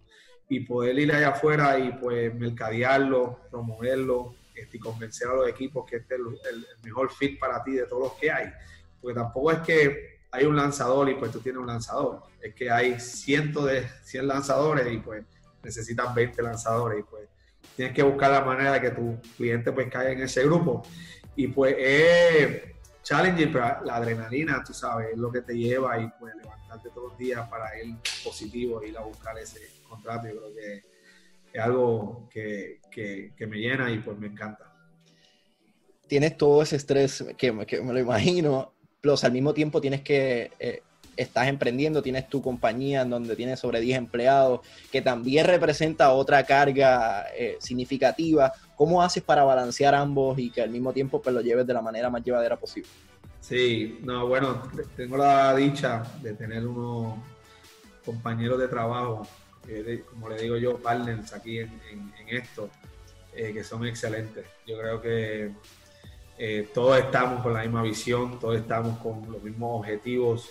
[0.49, 5.85] y poder ir allá afuera y pues mercadearlo, promoverlo este, y convencer a los equipos
[5.89, 8.51] que este es el, el mejor fit para ti de todos los que hay.
[8.99, 12.23] Porque tampoco es que hay un lanzador y pues tú tienes un lanzador.
[12.41, 15.25] Es que hay cientos de 100 lanzadores y pues
[15.63, 17.27] necesitas 20 lanzadores y pues
[17.75, 20.83] tienes que buscar la manera de que tu cliente pues caiga en ese grupo.
[21.35, 22.61] Y pues es
[23.03, 27.09] challenging, pero la adrenalina, tú sabes, es lo que te lleva y pues levantarte todos
[27.09, 30.27] los días para ir positivo, ir a buscar ese contrato.
[30.27, 30.83] Yo creo que
[31.53, 34.71] es algo que, que, me llena y pues me encanta.
[36.07, 40.51] Tienes todo ese estrés que, que me lo imagino plus al mismo tiempo tienes que,
[40.59, 40.83] eh,
[41.17, 46.43] estás emprendiendo, tienes tu compañía en donde tienes sobre 10 empleados, que también representa otra
[46.45, 48.53] carga eh, significativa.
[48.75, 51.81] ¿Cómo haces para balancear ambos y que al mismo tiempo pues, lo lleves de la
[51.81, 52.89] manera más llevadera posible?
[53.41, 54.63] Sí, no, bueno,
[54.95, 57.15] tengo la dicha de tener unos
[58.05, 59.27] compañeros de trabajo,
[60.11, 61.71] como le digo yo, partners aquí en,
[62.29, 62.69] esto,
[63.35, 64.45] eh, que son excelentes.
[64.65, 65.51] Yo creo que
[66.43, 70.49] eh, todos estamos con la misma visión, todos estamos con los mismos objetivos,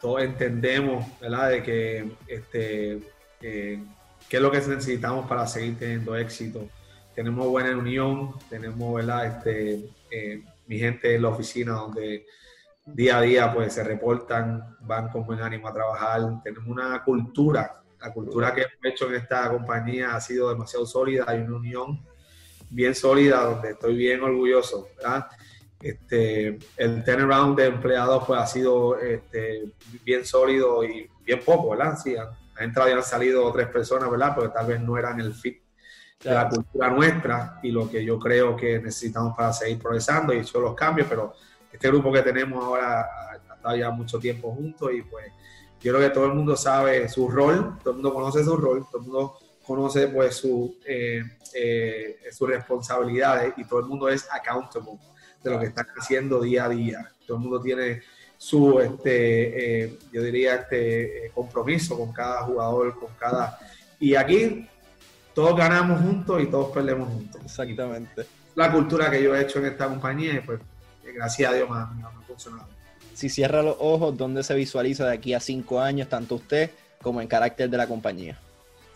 [0.00, 3.00] todos entendemos, ¿verdad?, de que este,
[3.40, 3.80] eh,
[4.28, 6.68] qué es lo que necesitamos para seguir teniendo éxito.
[7.14, 12.26] Tenemos buena unión, tenemos, ¿verdad?, este, eh, mi gente en la oficina donde
[12.84, 17.80] día a día pues se reportan, van con buen ánimo a trabajar, tenemos una cultura,
[18.00, 22.07] la cultura que hemos hecho en esta compañía ha sido demasiado sólida, hay una unión
[22.70, 25.26] bien sólida, donde estoy bien orgulloso, ¿verdad?
[25.80, 29.72] Este, el turnaround de empleados pues ha sido este,
[30.04, 31.96] bien sólido y bien poco, ¿verdad?
[32.02, 34.34] Sí, han, entrado y han salido tres personas, ¿verdad?
[34.34, 35.62] Porque tal vez no eran el fit
[36.22, 40.38] de la cultura nuestra y lo que yo creo que necesitamos para seguir progresando y
[40.38, 41.34] hecho los cambios, pero
[41.70, 45.26] este grupo que tenemos ahora ha estado ya mucho tiempo juntos y pues
[45.80, 48.84] yo creo que todo el mundo sabe su rol, todo el mundo conoce su rol,
[48.90, 49.38] todo el mundo
[49.68, 51.22] conoce pues su, eh,
[51.54, 54.92] eh, sus responsabilidades y todo el mundo es accountable
[55.44, 57.12] de lo que están haciendo día a día.
[57.26, 58.00] Todo el mundo tiene
[58.38, 63.58] su, este, eh, yo diría, este compromiso con cada jugador, con cada...
[64.00, 64.66] Y aquí
[65.34, 67.42] todos ganamos juntos y todos perdemos juntos.
[67.44, 68.24] Exactamente.
[68.54, 70.60] La cultura que yo he hecho en esta compañía, pues
[71.14, 72.68] gracias a Dios me, ha funcionado.
[73.12, 76.70] Si cierra los ojos, ¿dónde se visualiza de aquí a cinco años, tanto usted
[77.02, 78.38] como en carácter de la compañía?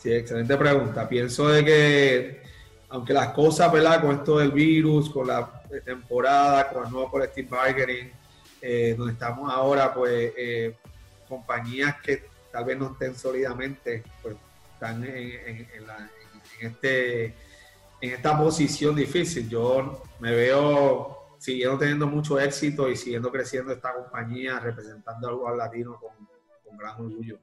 [0.03, 1.09] Sí, excelente pregunta.
[1.09, 2.43] Pienso de que,
[2.89, 4.01] aunque las cosas, ¿verdad?
[4.01, 8.11] Con esto del virus, con la temporada, con el nuevo collective bargaining,
[8.61, 10.75] eh, donde estamos ahora, pues eh,
[11.29, 14.35] compañías que tal vez no estén sólidamente, pues
[14.75, 15.69] están en,
[16.61, 17.27] este,
[18.01, 19.49] en esta posición difícil.
[19.49, 25.97] Yo me veo siguiendo teniendo mucho éxito y siguiendo creciendo esta compañía, representando al latino
[26.01, 27.39] con gran orgullo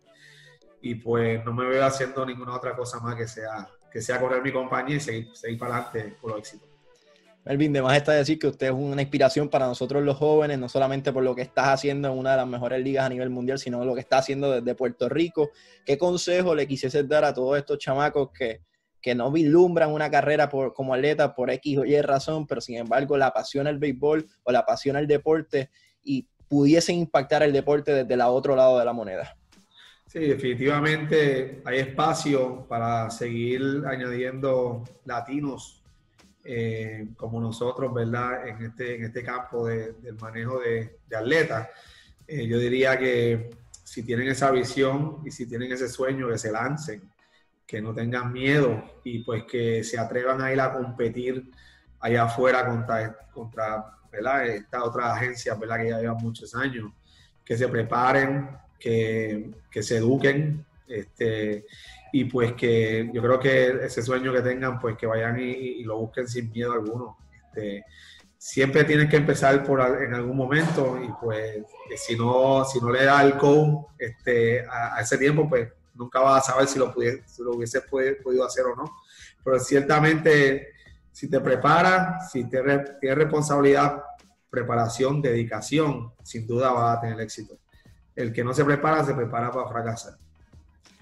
[0.82, 4.42] y pues no me veo haciendo ninguna otra cosa más que sea, que sea correr
[4.42, 6.70] mi compañía y seguir, seguir para adelante por los éxitos.
[7.46, 10.68] Melvin, de más está decir que usted es una inspiración para nosotros los jóvenes, no
[10.68, 13.58] solamente por lo que estás haciendo en una de las mejores ligas a nivel mundial,
[13.58, 15.50] sino lo que está haciendo desde Puerto Rico.
[15.86, 18.62] ¿Qué consejo le quisiese dar a todos estos chamacos que,
[19.02, 22.78] que no vislumbran una carrera por, como atleta por X o Y razón, pero sin
[22.78, 25.70] embargo la apasiona el béisbol o la apasiona el deporte
[26.04, 29.39] y pudiesen impactar el deporte desde el otro lado de la moneda?
[30.12, 35.84] Sí, definitivamente hay espacio para seguir añadiendo latinos
[36.44, 38.48] eh, como nosotros, ¿verdad?
[38.48, 41.68] En este, en este campo del manejo de, atletas.
[42.26, 43.52] Eh, yo diría que
[43.84, 47.08] si tienen esa visión y si tienen ese sueño, que se lancen,
[47.68, 51.52] que no tengan miedo y pues que se atrevan a ir a competir
[52.00, 54.48] allá afuera contra, contra ¿verdad?
[54.48, 55.78] Esta otra agencia, ¿verdad?
[55.78, 56.92] Que ya lleva muchos años,
[57.46, 58.50] que se preparen,
[58.80, 59.52] que,
[59.82, 61.66] se eduquen, este,
[62.12, 65.98] y pues que yo creo que ese sueño que tengan, pues que vayan y, lo
[65.98, 67.18] busquen sin miedo alguno.
[67.46, 67.86] Este,
[68.38, 71.64] siempre tienen que empezar por en algún momento y pues
[71.98, 76.48] si no, si no le da el go este, a, ese tiempo, pues nunca vas
[76.48, 78.86] a saber si lo, pudiese, si lo hubiese podido hacer o no.
[79.44, 80.70] Pero ciertamente,
[81.12, 84.02] si te preparas, si tienes, tienes responsabilidad,
[84.50, 87.60] preparación, dedicación, sin duda vas a tener éxito
[88.20, 90.14] el que no se prepara, se prepara para fracasar.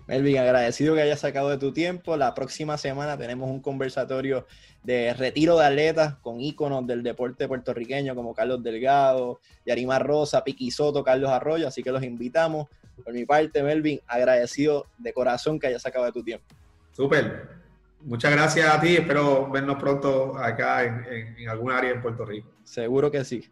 [0.08, 2.16] Melvin, agradecido que hayas sacado de tu tiempo.
[2.16, 4.48] La próxima semana tenemos un conversatorio
[4.84, 10.72] de retiro de atletas con íconos del deporte puertorriqueño como Carlos Delgado, Yarima Rosa, Piqui
[10.72, 12.68] Soto, Carlos Arroyo, así que los invitamos.
[13.04, 16.46] Por mi parte, Melvin, agradecido de corazón que hayas sacado de tu tiempo.
[16.94, 17.58] Súper.
[18.02, 18.96] Muchas gracias a ti.
[18.96, 22.50] Espero vernos pronto acá en, en algún área en Puerto Rico.
[22.64, 23.50] Seguro que sí.